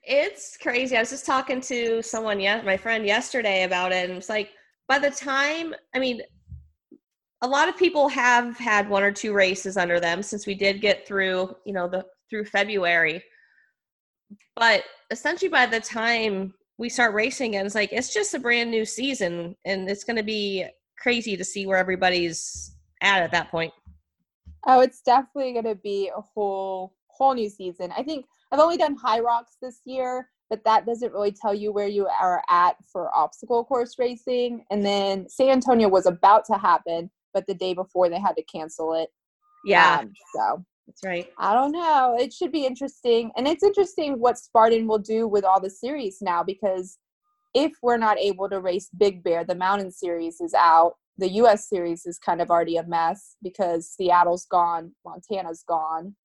it's 0.03 0.57
crazy. 0.57 0.95
I 0.95 0.99
was 0.99 1.09
just 1.09 1.25
talking 1.25 1.61
to 1.61 2.01
someone 2.01 2.39
yeah 2.39 2.61
my 2.61 2.77
friend 2.77 3.05
yesterday 3.05 3.63
about 3.63 3.91
it 3.91 4.09
and 4.09 4.17
it's 4.17 4.29
like 4.29 4.49
by 4.87 4.99
the 4.99 5.11
time 5.11 5.73
i 5.95 5.99
mean 5.99 6.21
a 7.43 7.47
lot 7.47 7.67
of 7.67 7.77
people 7.77 8.07
have 8.07 8.57
had 8.57 8.87
one 8.87 9.03
or 9.03 9.11
two 9.11 9.33
races 9.33 9.77
under 9.77 9.99
them 9.99 10.21
since 10.21 10.45
we 10.45 10.53
did 10.53 10.81
get 10.81 11.07
through 11.07 11.55
you 11.65 11.73
know 11.73 11.87
the 11.87 12.05
through 12.29 12.45
february. 12.45 13.23
But 14.55 14.83
essentially 15.09 15.49
by 15.49 15.65
the 15.65 15.79
time 15.79 16.53
we 16.77 16.87
start 16.87 17.13
racing 17.13 17.55
and 17.55 17.65
it's 17.65 17.75
like 17.75 17.91
it's 17.91 18.13
just 18.13 18.33
a 18.33 18.39
brand 18.39 18.71
new 18.71 18.85
season 18.85 19.55
and 19.65 19.89
it's 19.89 20.03
going 20.03 20.15
to 20.15 20.23
be 20.23 20.65
crazy 20.97 21.35
to 21.35 21.43
see 21.43 21.65
where 21.65 21.77
everybody's 21.77 22.75
at 23.01 23.21
at 23.21 23.31
that 23.31 23.51
point. 23.51 23.73
Oh 24.65 24.79
it's 24.79 25.01
definitely 25.01 25.53
going 25.53 25.65
to 25.65 25.75
be 25.75 26.11
a 26.15 26.21
whole 26.21 26.93
whole 27.07 27.33
new 27.33 27.49
season. 27.49 27.91
I 27.97 28.03
think 28.03 28.25
i've 28.51 28.59
only 28.59 28.77
done 28.77 28.97
Hyrox 28.97 29.43
this 29.61 29.81
year 29.85 30.29
but 30.49 30.63
that 30.65 30.85
doesn't 30.85 31.13
really 31.13 31.31
tell 31.31 31.53
you 31.53 31.71
where 31.71 31.87
you 31.87 32.07
are 32.07 32.41
at 32.49 32.75
for 32.91 33.15
obstacle 33.15 33.63
course 33.63 33.95
racing 33.97 34.65
and 34.71 34.85
then 34.85 35.27
san 35.29 35.49
antonio 35.49 35.87
was 35.87 36.05
about 36.05 36.45
to 36.45 36.53
happen 36.53 37.09
but 37.33 37.45
the 37.47 37.53
day 37.53 37.73
before 37.73 38.09
they 38.09 38.19
had 38.19 38.35
to 38.35 38.43
cancel 38.43 38.93
it 38.93 39.09
yeah 39.65 39.99
um, 40.01 40.13
so 40.35 40.65
that's 40.91 41.05
right. 41.05 41.29
I 41.37 41.53
don't 41.53 41.71
know. 41.71 42.17
It 42.19 42.33
should 42.33 42.51
be 42.51 42.65
interesting. 42.65 43.31
And 43.37 43.47
it's 43.47 43.63
interesting 43.63 44.19
what 44.19 44.37
Spartan 44.37 44.87
will 44.87 44.99
do 44.99 45.27
with 45.27 45.45
all 45.45 45.61
the 45.61 45.69
series 45.69 46.17
now 46.21 46.43
because 46.43 46.97
if 47.53 47.71
we're 47.81 47.97
not 47.97 48.17
able 48.17 48.49
to 48.49 48.59
race 48.59 48.89
Big 48.97 49.23
Bear, 49.23 49.43
the 49.43 49.55
mountain 49.55 49.91
series 49.91 50.41
is 50.41 50.53
out. 50.53 50.95
The 51.17 51.29
US 51.43 51.69
series 51.69 52.05
is 52.05 52.17
kind 52.17 52.41
of 52.41 52.49
already 52.49 52.77
a 52.77 52.83
mess 52.83 53.35
because 53.41 53.89
Seattle's 53.89 54.45
gone, 54.45 54.93
Montana's 55.05 55.63
gone. 55.67 56.15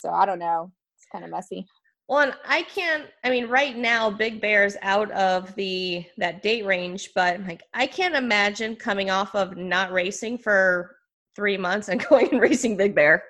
So 0.00 0.10
I 0.10 0.26
don't 0.26 0.38
know. 0.38 0.72
Kind 1.12 1.24
of 1.24 1.30
messy. 1.30 1.66
Well, 2.08 2.20
and 2.20 2.34
I 2.48 2.62
can't. 2.62 3.06
I 3.22 3.30
mean, 3.30 3.46
right 3.46 3.76
now, 3.76 4.10
Big 4.10 4.40
Bear's 4.40 4.76
out 4.82 5.10
of 5.12 5.54
the 5.54 6.04
that 6.18 6.42
date 6.42 6.64
range, 6.64 7.10
but 7.14 7.40
like, 7.46 7.62
I 7.72 7.86
can't 7.86 8.16
imagine 8.16 8.74
coming 8.76 9.10
off 9.10 9.34
of 9.34 9.56
not 9.56 9.92
racing 9.92 10.38
for 10.38 10.96
three 11.36 11.56
months 11.56 11.88
and 11.88 12.04
going 12.08 12.30
and 12.32 12.40
racing 12.40 12.76
Big 12.76 12.94
Bear 12.94 13.22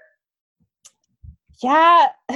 yeah 1.62 2.08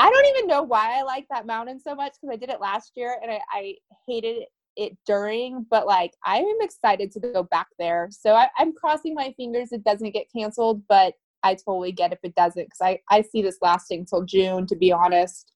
I 0.00 0.10
don't 0.10 0.36
even 0.36 0.46
know 0.48 0.62
why 0.62 0.98
I 0.98 1.02
like 1.02 1.26
that 1.30 1.46
mountain 1.46 1.80
so 1.80 1.94
much 1.94 2.14
because 2.20 2.32
I 2.32 2.36
did 2.36 2.50
it 2.50 2.60
last 2.60 2.92
year 2.96 3.16
and 3.22 3.30
I, 3.30 3.40
I 3.52 3.74
hated 4.08 4.44
it 4.74 4.96
during, 5.06 5.64
but 5.70 5.86
like 5.86 6.12
I 6.24 6.38
am 6.38 6.56
excited 6.60 7.12
to 7.12 7.20
go 7.20 7.44
back 7.44 7.68
there. 7.78 8.08
So 8.10 8.34
I, 8.34 8.48
I'm 8.58 8.72
crossing 8.72 9.14
my 9.14 9.32
fingers 9.36 9.70
it 9.70 9.84
doesn't 9.84 10.12
get 10.12 10.32
canceled, 10.34 10.82
but 10.88 11.14
I 11.42 11.54
totally 11.54 11.92
get 11.92 12.12
if 12.12 12.18
it 12.22 12.34
doesn't 12.34 12.64
because 12.64 12.80
I, 12.80 13.00
I 13.10 13.22
see 13.22 13.42
this 13.42 13.58
lasting 13.62 14.06
till 14.06 14.24
June, 14.24 14.66
to 14.66 14.76
be 14.76 14.92
honest. 14.92 15.52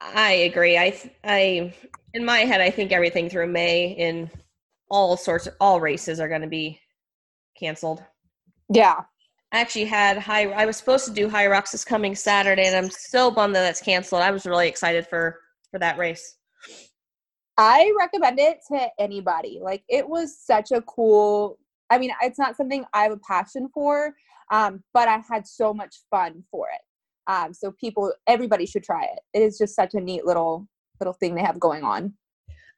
I 0.00 0.32
agree. 0.32 0.76
I, 0.76 1.00
I, 1.24 1.74
in 2.14 2.24
my 2.24 2.40
head, 2.40 2.60
I 2.60 2.70
think 2.70 2.92
everything 2.92 3.28
through 3.28 3.46
May 3.46 3.92
in 3.92 4.30
all 4.90 5.16
sorts 5.16 5.46
of 5.46 5.54
all 5.60 5.80
races 5.80 6.20
are 6.20 6.28
going 6.28 6.42
to 6.42 6.48
be 6.48 6.78
canceled. 7.58 8.02
Yeah. 8.72 9.00
I 9.52 9.60
actually 9.60 9.84
had 9.84 10.18
high. 10.18 10.50
I 10.50 10.64
was 10.64 10.76
supposed 10.76 11.04
to 11.06 11.12
do 11.12 11.28
Hyrox 11.28 11.72
this 11.72 11.84
coming 11.84 12.14
Saturday, 12.14 12.66
and 12.66 12.74
I'm 12.74 12.90
so 12.90 13.30
bummed 13.30 13.54
that 13.54 13.62
that's 13.62 13.82
canceled. 13.82 14.22
I 14.22 14.30
was 14.30 14.46
really 14.46 14.66
excited 14.66 15.06
for 15.06 15.38
for 15.70 15.78
that 15.78 15.98
race. 15.98 16.36
I 17.58 17.92
recommend 17.98 18.38
it 18.38 18.60
to 18.68 18.88
anybody. 18.98 19.60
Like 19.62 19.84
it 19.88 20.08
was 20.08 20.38
such 20.38 20.72
a 20.72 20.80
cool. 20.82 21.58
I 21.90 21.98
mean, 21.98 22.12
it's 22.22 22.38
not 22.38 22.56
something 22.56 22.84
I 22.94 23.02
have 23.02 23.12
a 23.12 23.18
passion 23.18 23.68
for, 23.74 24.14
um, 24.52 24.84
but 24.94 25.08
I 25.08 25.20
had 25.28 25.46
so 25.46 25.74
much 25.74 26.02
fun 26.10 26.44
for 26.50 26.68
it. 26.68 27.32
Um, 27.32 27.54
so 27.54 27.72
people, 27.72 28.12
everybody 28.28 28.66
should 28.66 28.84
try 28.84 29.02
it. 29.04 29.20
It 29.32 29.42
is 29.42 29.58
just 29.58 29.74
such 29.74 29.94
a 29.94 30.00
neat 30.00 30.24
little 30.24 30.68
little 31.00 31.14
thing 31.14 31.34
they 31.34 31.42
have 31.42 31.58
going 31.58 31.82
on. 31.82 32.12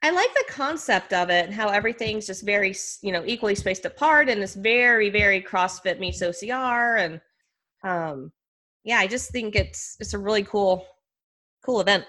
I 0.02 0.10
like 0.10 0.32
the 0.32 0.44
concept 0.48 1.12
of 1.12 1.28
it 1.30 1.46
and 1.46 1.54
how 1.54 1.68
everything's 1.68 2.26
just 2.26 2.44
very, 2.44 2.74
you 3.02 3.12
know, 3.12 3.22
equally 3.26 3.54
spaced 3.54 3.84
apart 3.84 4.30
and 4.30 4.42
it's 4.42 4.54
very, 4.54 5.10
very 5.10 5.42
CrossFit 5.42 5.98
meets 5.98 6.22
OCR 6.22 7.00
and 7.00 7.20
um 7.82 8.32
yeah, 8.84 8.98
I 8.98 9.06
just 9.06 9.30
think 9.30 9.56
it's 9.56 9.96
it's 10.00 10.14
a 10.14 10.18
really 10.18 10.44
cool 10.44 10.86
cool 11.64 11.80
event. 11.80 12.04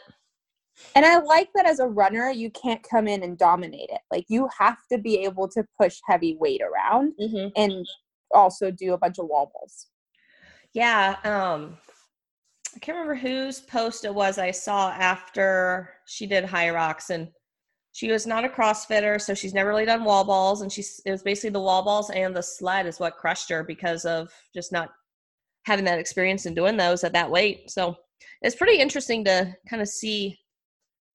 And 0.94 1.06
I 1.06 1.20
like 1.20 1.50
that 1.56 1.66
as 1.66 1.80
a 1.80 1.88
runner, 1.88 2.30
you 2.30 2.52
can't 2.52 2.84
come 2.84 3.08
in 3.08 3.24
and 3.24 3.38
dominate 3.38 3.90
it. 3.90 4.02
Like 4.12 4.26
you 4.28 4.50
have 4.58 4.78
to 4.92 4.98
be 4.98 5.20
able 5.24 5.48
to 5.50 5.64
push 5.80 6.00
heavy 6.06 6.36
weight 6.38 6.62
around 6.62 7.14
mm-hmm. 7.20 7.48
and 7.56 7.88
also 8.36 8.72
do 8.72 8.94
a 8.94 8.98
bunch 8.98 9.20
of 9.20 9.28
wall 9.28 9.52
balls. 9.54 9.88
Yeah, 10.74 11.16
um 11.24 11.78
I 12.76 12.80
can't 12.80 12.98
remember 12.98 13.16
whose 13.16 13.62
post 13.62 14.04
it 14.04 14.14
was 14.14 14.38
I 14.38 14.52
saw 14.52 14.92
after 14.92 15.90
she 16.06 16.28
did 16.28 16.44
Hyrox 16.44 17.10
and 17.10 17.30
she 17.94 18.12
was 18.12 18.28
not 18.28 18.44
a 18.44 18.50
CrossFitter, 18.50 19.22
so 19.22 19.34
she's 19.34 19.54
never 19.54 19.70
really 19.70 19.86
done 19.86 20.04
wall 20.04 20.26
balls, 20.26 20.62
and 20.62 20.70
she's 20.70 21.00
it 21.06 21.12
was 21.12 21.24
basically 21.24 21.52
the 21.52 21.62
wall 21.62 21.82
balls 21.82 22.10
and 22.10 22.36
the 22.36 22.44
sled 22.44 22.86
is 22.88 23.00
what 23.00 23.16
crushed 23.16 23.50
her 23.50 23.64
because 23.64 24.04
of 24.04 24.30
just 24.54 24.74
not 24.74 24.90
having 25.64 25.86
that 25.86 25.98
experience 25.98 26.46
and 26.46 26.58
doing 26.58 26.76
those 26.76 27.06
at 27.06 27.14
that 27.14 27.32
weight. 27.32 27.72
So 27.72 27.96
it's 28.42 28.56
pretty 28.58 28.80
interesting 28.80 29.24
to 29.26 29.56
kind 29.70 29.82
of 29.82 29.88
see 29.88 30.38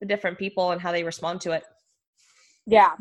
the 0.00 0.06
different 0.06 0.38
people 0.38 0.70
and 0.70 0.80
how 0.80 0.90
they 0.90 1.04
respond 1.04 1.42
to 1.42 1.52
it. 1.52 1.64
Yeah, 2.66 2.92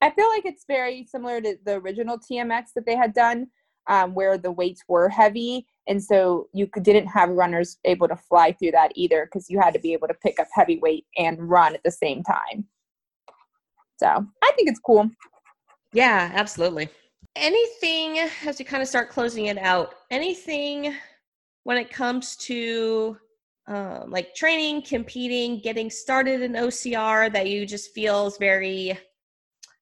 I 0.00 0.10
feel 0.10 0.28
like 0.28 0.44
it's 0.44 0.64
very 0.66 1.04
similar 1.04 1.40
to 1.40 1.56
the 1.64 1.74
original 1.74 2.18
TMX 2.18 2.72
that 2.74 2.86
they 2.86 2.96
had 2.96 3.14
done, 3.14 3.46
um, 3.88 4.14
where 4.14 4.38
the 4.38 4.52
weights 4.52 4.82
were 4.88 5.08
heavy, 5.08 5.66
and 5.86 6.02
so 6.02 6.48
you 6.52 6.68
didn't 6.82 7.06
have 7.06 7.30
runners 7.30 7.78
able 7.84 8.08
to 8.08 8.16
fly 8.16 8.52
through 8.52 8.72
that 8.72 8.92
either 8.94 9.26
because 9.26 9.48
you 9.48 9.58
had 9.58 9.74
to 9.74 9.80
be 9.80 9.92
able 9.92 10.08
to 10.08 10.14
pick 10.14 10.38
up 10.38 10.46
heavy 10.52 10.78
weight 10.78 11.06
and 11.16 11.48
run 11.48 11.74
at 11.74 11.82
the 11.84 11.90
same 11.90 12.22
time. 12.22 12.66
So 13.98 14.06
I 14.06 14.52
think 14.56 14.68
it's 14.68 14.80
cool. 14.80 15.10
Yeah, 15.92 16.30
absolutely. 16.34 16.88
Anything 17.36 18.18
as 18.46 18.58
we 18.58 18.64
kind 18.64 18.82
of 18.82 18.88
start 18.88 19.10
closing 19.10 19.46
it 19.46 19.58
out, 19.58 19.94
anything 20.10 20.94
when 21.64 21.78
it 21.78 21.90
comes 21.90 22.36
to 22.36 23.16
um, 23.68 24.10
like 24.10 24.34
training, 24.34 24.82
competing, 24.82 25.60
getting 25.60 25.90
started 25.90 26.40
in 26.40 26.52
OCR 26.52 27.30
that 27.32 27.48
you 27.48 27.66
just 27.66 27.92
feel 27.92 28.26
is 28.26 28.38
very, 28.38 28.98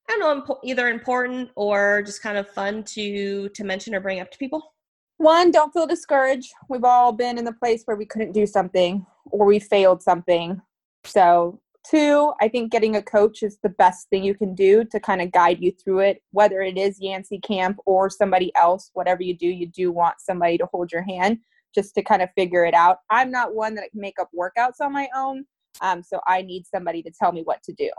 I 0.09 0.17
don't 0.19 0.21
know, 0.21 0.43
impo- 0.43 0.61
either 0.63 0.89
important 0.89 1.51
or 1.57 2.03
just 2.03 2.23
kind 2.23 2.39
of 2.39 2.49
fun 2.49 2.85
to 2.85 3.49
to 3.49 3.65
mention 3.65 3.95
or 3.95 4.01
bring 4.01 4.21
up 4.21 4.31
to 4.31 4.39
people? 4.39 4.75
One, 5.19 5.51
don't 5.51 5.73
feel 5.73 5.87
discouraged. 5.87 6.53
We've 6.69 6.85
all 6.85 7.13
been 7.13 7.39
in 7.39 7.45
the 7.45 7.53
place 7.53 7.83
where 7.85 7.97
we 7.97 8.07
couldn't 8.07 8.33
do 8.33 8.47
something 8.47 9.05
or 9.27 9.47
we 9.47 9.59
failed 9.59 10.03
something. 10.03 10.61
So 11.05 11.61
Two, 11.89 12.33
I 12.41 12.49
think 12.49 12.73
getting 12.73 12.97
a 12.97 13.03
coach 13.03 13.45
is 13.45 13.59
the 13.63 13.69
best 13.69 14.09
thing 14.11 14.25
you 14.25 14.35
can 14.35 14.57
do 14.57 14.85
to 14.87 14.99
kind 14.99 15.23
of 15.23 15.31
guide 15.31 15.59
you 15.61 15.71
through 15.71 16.01
it, 16.01 16.21
whether 16.33 16.61
it 16.61 16.77
is 16.77 17.01
Yancy 17.01 17.39
Camp 17.39 17.79
or 17.87 18.11
somebody 18.11 18.51
else, 18.57 18.91
whatever 18.95 19.23
you 19.23 19.37
do, 19.37 19.47
you 19.47 19.69
do 19.69 19.93
want 19.93 20.17
somebody 20.19 20.59
to 20.59 20.67
hold 20.73 20.91
your 20.91 21.03
hand 21.03 21.39
just 21.73 21.95
to 21.95 22.03
kind 22.03 22.23
of 22.23 22.31
figure 22.35 22.65
it 22.65 22.75
out. 22.75 22.99
I'm 23.09 23.31
not 23.31 23.55
one 23.55 23.77
that 23.77 23.93
can 23.93 24.01
make 24.01 24.19
up 24.19 24.31
workouts 24.37 24.81
on 24.81 24.93
my 24.93 25.09
own, 25.15 25.45
um, 25.81 26.03
so 26.03 26.19
I 26.27 26.43
need 26.43 26.67
somebody 26.67 27.05
to 27.05 27.13
tell 27.13 27.31
me 27.31 27.43
what 27.43 27.63
to 27.63 27.73
do. 27.73 27.91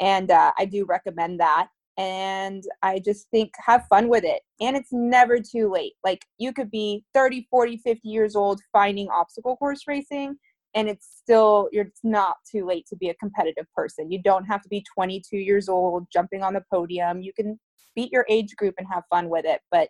And 0.00 0.30
uh, 0.30 0.52
I 0.58 0.64
do 0.64 0.84
recommend 0.84 1.40
that. 1.40 1.68
And 1.96 2.62
I 2.82 3.00
just 3.00 3.26
think 3.30 3.52
have 3.64 3.86
fun 3.90 4.08
with 4.08 4.22
it. 4.24 4.42
And 4.60 4.76
it's 4.76 4.92
never 4.92 5.40
too 5.40 5.70
late. 5.70 5.94
Like 6.04 6.24
you 6.38 6.52
could 6.52 6.70
be 6.70 7.04
30, 7.14 7.48
40, 7.50 7.78
50 7.78 8.08
years 8.08 8.36
old 8.36 8.60
finding 8.72 9.08
obstacle 9.08 9.56
course 9.56 9.82
racing 9.88 10.36
and 10.74 10.88
it's 10.88 11.08
still 11.16 11.68
you're 11.72 11.86
it's 11.86 12.04
not 12.04 12.36
too 12.50 12.66
late 12.66 12.86
to 12.86 12.96
be 12.96 13.08
a 13.08 13.14
competitive 13.14 13.66
person 13.74 14.10
you 14.10 14.20
don't 14.22 14.44
have 14.44 14.62
to 14.62 14.68
be 14.68 14.84
22 14.94 15.36
years 15.36 15.68
old 15.68 16.06
jumping 16.12 16.42
on 16.42 16.54
the 16.54 16.62
podium 16.72 17.20
you 17.22 17.32
can 17.32 17.58
beat 17.94 18.12
your 18.12 18.26
age 18.28 18.54
group 18.56 18.74
and 18.78 18.86
have 18.92 19.02
fun 19.10 19.28
with 19.28 19.44
it 19.44 19.60
but 19.70 19.88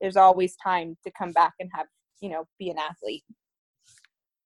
there's 0.00 0.16
always 0.16 0.54
time 0.62 0.96
to 1.04 1.10
come 1.16 1.32
back 1.32 1.54
and 1.60 1.70
have 1.72 1.86
you 2.20 2.28
know 2.28 2.44
be 2.58 2.70
an 2.70 2.78
athlete 2.78 3.24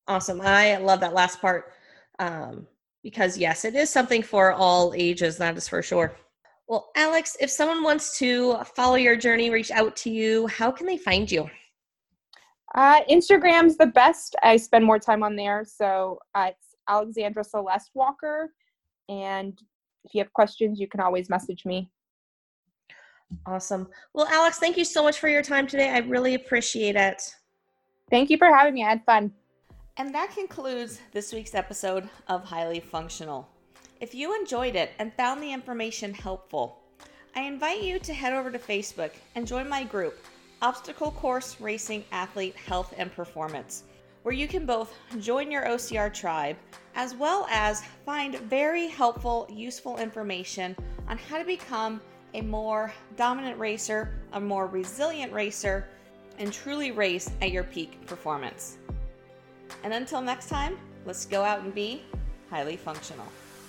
awesome 0.07 0.41
i 0.41 0.77
love 0.77 1.01
that 1.01 1.15
last 1.15 1.41
part 1.41 1.73
um, 2.19 2.67
because 3.03 3.39
yes 3.39 3.65
it 3.65 3.75
is 3.75 3.91
something 3.91 4.23
for 4.23 4.53
all 4.53 4.93
ages 4.97 5.37
that 5.37 5.57
is 5.57 5.69
for 5.69 5.83
sure 5.83 6.15
well 6.69 6.91
alex 6.97 7.37
if 7.41 7.51
someone 7.51 7.83
wants 7.83 8.19
to 8.19 8.57
follow 8.77 8.97
your 8.97 9.17
journey 9.17 9.51
reach 9.51 9.71
out 9.71 9.97
to 9.97 10.11
you 10.11 10.47
how 10.47 10.71
can 10.71 10.87
they 10.87 10.99
find 10.99 11.31
you 11.31 11.49
uh, 12.75 13.01
Instagram's 13.11 13.77
the 13.77 13.87
best. 13.87 14.37
I 14.43 14.57
spend 14.57 14.85
more 14.85 14.99
time 14.99 15.23
on 15.23 15.35
there. 15.35 15.65
So 15.65 16.19
uh, 16.35 16.51
it's 16.51 16.75
Alexandra 16.89 17.43
Celeste 17.43 17.91
Walker. 17.95 18.53
And 19.09 19.59
if 20.05 20.15
you 20.15 20.21
have 20.21 20.33
questions, 20.33 20.79
you 20.79 20.87
can 20.87 21.01
always 21.01 21.29
message 21.29 21.65
me. 21.65 21.91
Awesome. 23.47 23.89
Well, 24.15 24.27
Alex, 24.29 24.59
thank 24.59 24.77
you 24.77 24.85
so 24.85 25.03
much 25.03 25.19
for 25.19 25.29
your 25.29 25.43
time 25.43 25.67
today. 25.67 25.91
I 25.91 25.99
really 25.99 26.35
appreciate 26.35 26.97
it. 26.97 27.23
Thank 28.11 28.31
you 28.31 28.39
for 28.39 28.55
having 28.55 28.75
me. 28.75 28.85
I 28.85 28.91
had 28.91 29.05
fun. 29.05 29.33
And 29.97 30.15
that 30.15 30.35
concludes 30.35 31.01
this 31.13 31.33
week's 31.33 31.55
episode 31.55 32.09
of 32.29 32.45
Highly 32.45 32.81
Functional. 32.81 33.49
If 34.01 34.15
you 34.15 34.35
enjoyed 34.39 34.77
it 34.77 34.93
and 34.99 35.13
found 35.13 35.43
the 35.43 35.53
information 35.53 36.15
helpful, 36.15 36.79
I 37.35 37.43
invite 37.43 37.83
you 37.83 37.99
to 37.99 38.15
head 38.15 38.33
over 38.33 38.51
to 38.51 38.59
Facebook 38.59 39.11
and 39.35 39.47
join 39.47 39.69
my 39.69 39.85
group 39.85 40.25
Obstacle 40.63 41.11
Course 41.11 41.61
Racing 41.61 42.05
Athlete 42.13 42.57
Health 42.57 42.95
and 42.97 43.15
Performance, 43.15 43.85
where 44.23 44.35
you 44.35 44.47
can 44.47 44.65
both 44.65 44.95
join 45.19 45.51
your 45.51 45.67
OCR 45.67 46.13
tribe 46.13 46.57
as 46.95 47.15
well 47.15 47.47
as 47.51 47.83
find 48.07 48.37
very 48.37 48.87
helpful, 48.87 49.47
useful 49.51 49.99
information 49.99 50.77
on 51.09 51.19
how 51.19 51.39
to 51.39 51.45
become 51.45 52.01
a 52.35 52.41
more 52.41 52.93
dominant 53.17 53.59
racer, 53.59 54.15
a 54.33 54.41
more 54.41 54.67
resilient 54.67 55.33
racer, 55.33 55.89
and 56.39 56.53
truly 56.53 56.91
race 56.91 57.31
at 57.43 57.51
your 57.51 57.65
peak 57.65 58.07
performance. 58.07 58.79
And 59.85 59.93
until 59.93 60.21
next 60.21 60.49
time, 60.49 60.79
let's 61.07 61.27
go 61.27 61.43
out 61.43 61.61
and 61.61 61.75
be 61.75 62.03
highly 62.51 62.77
functional. 62.77 63.27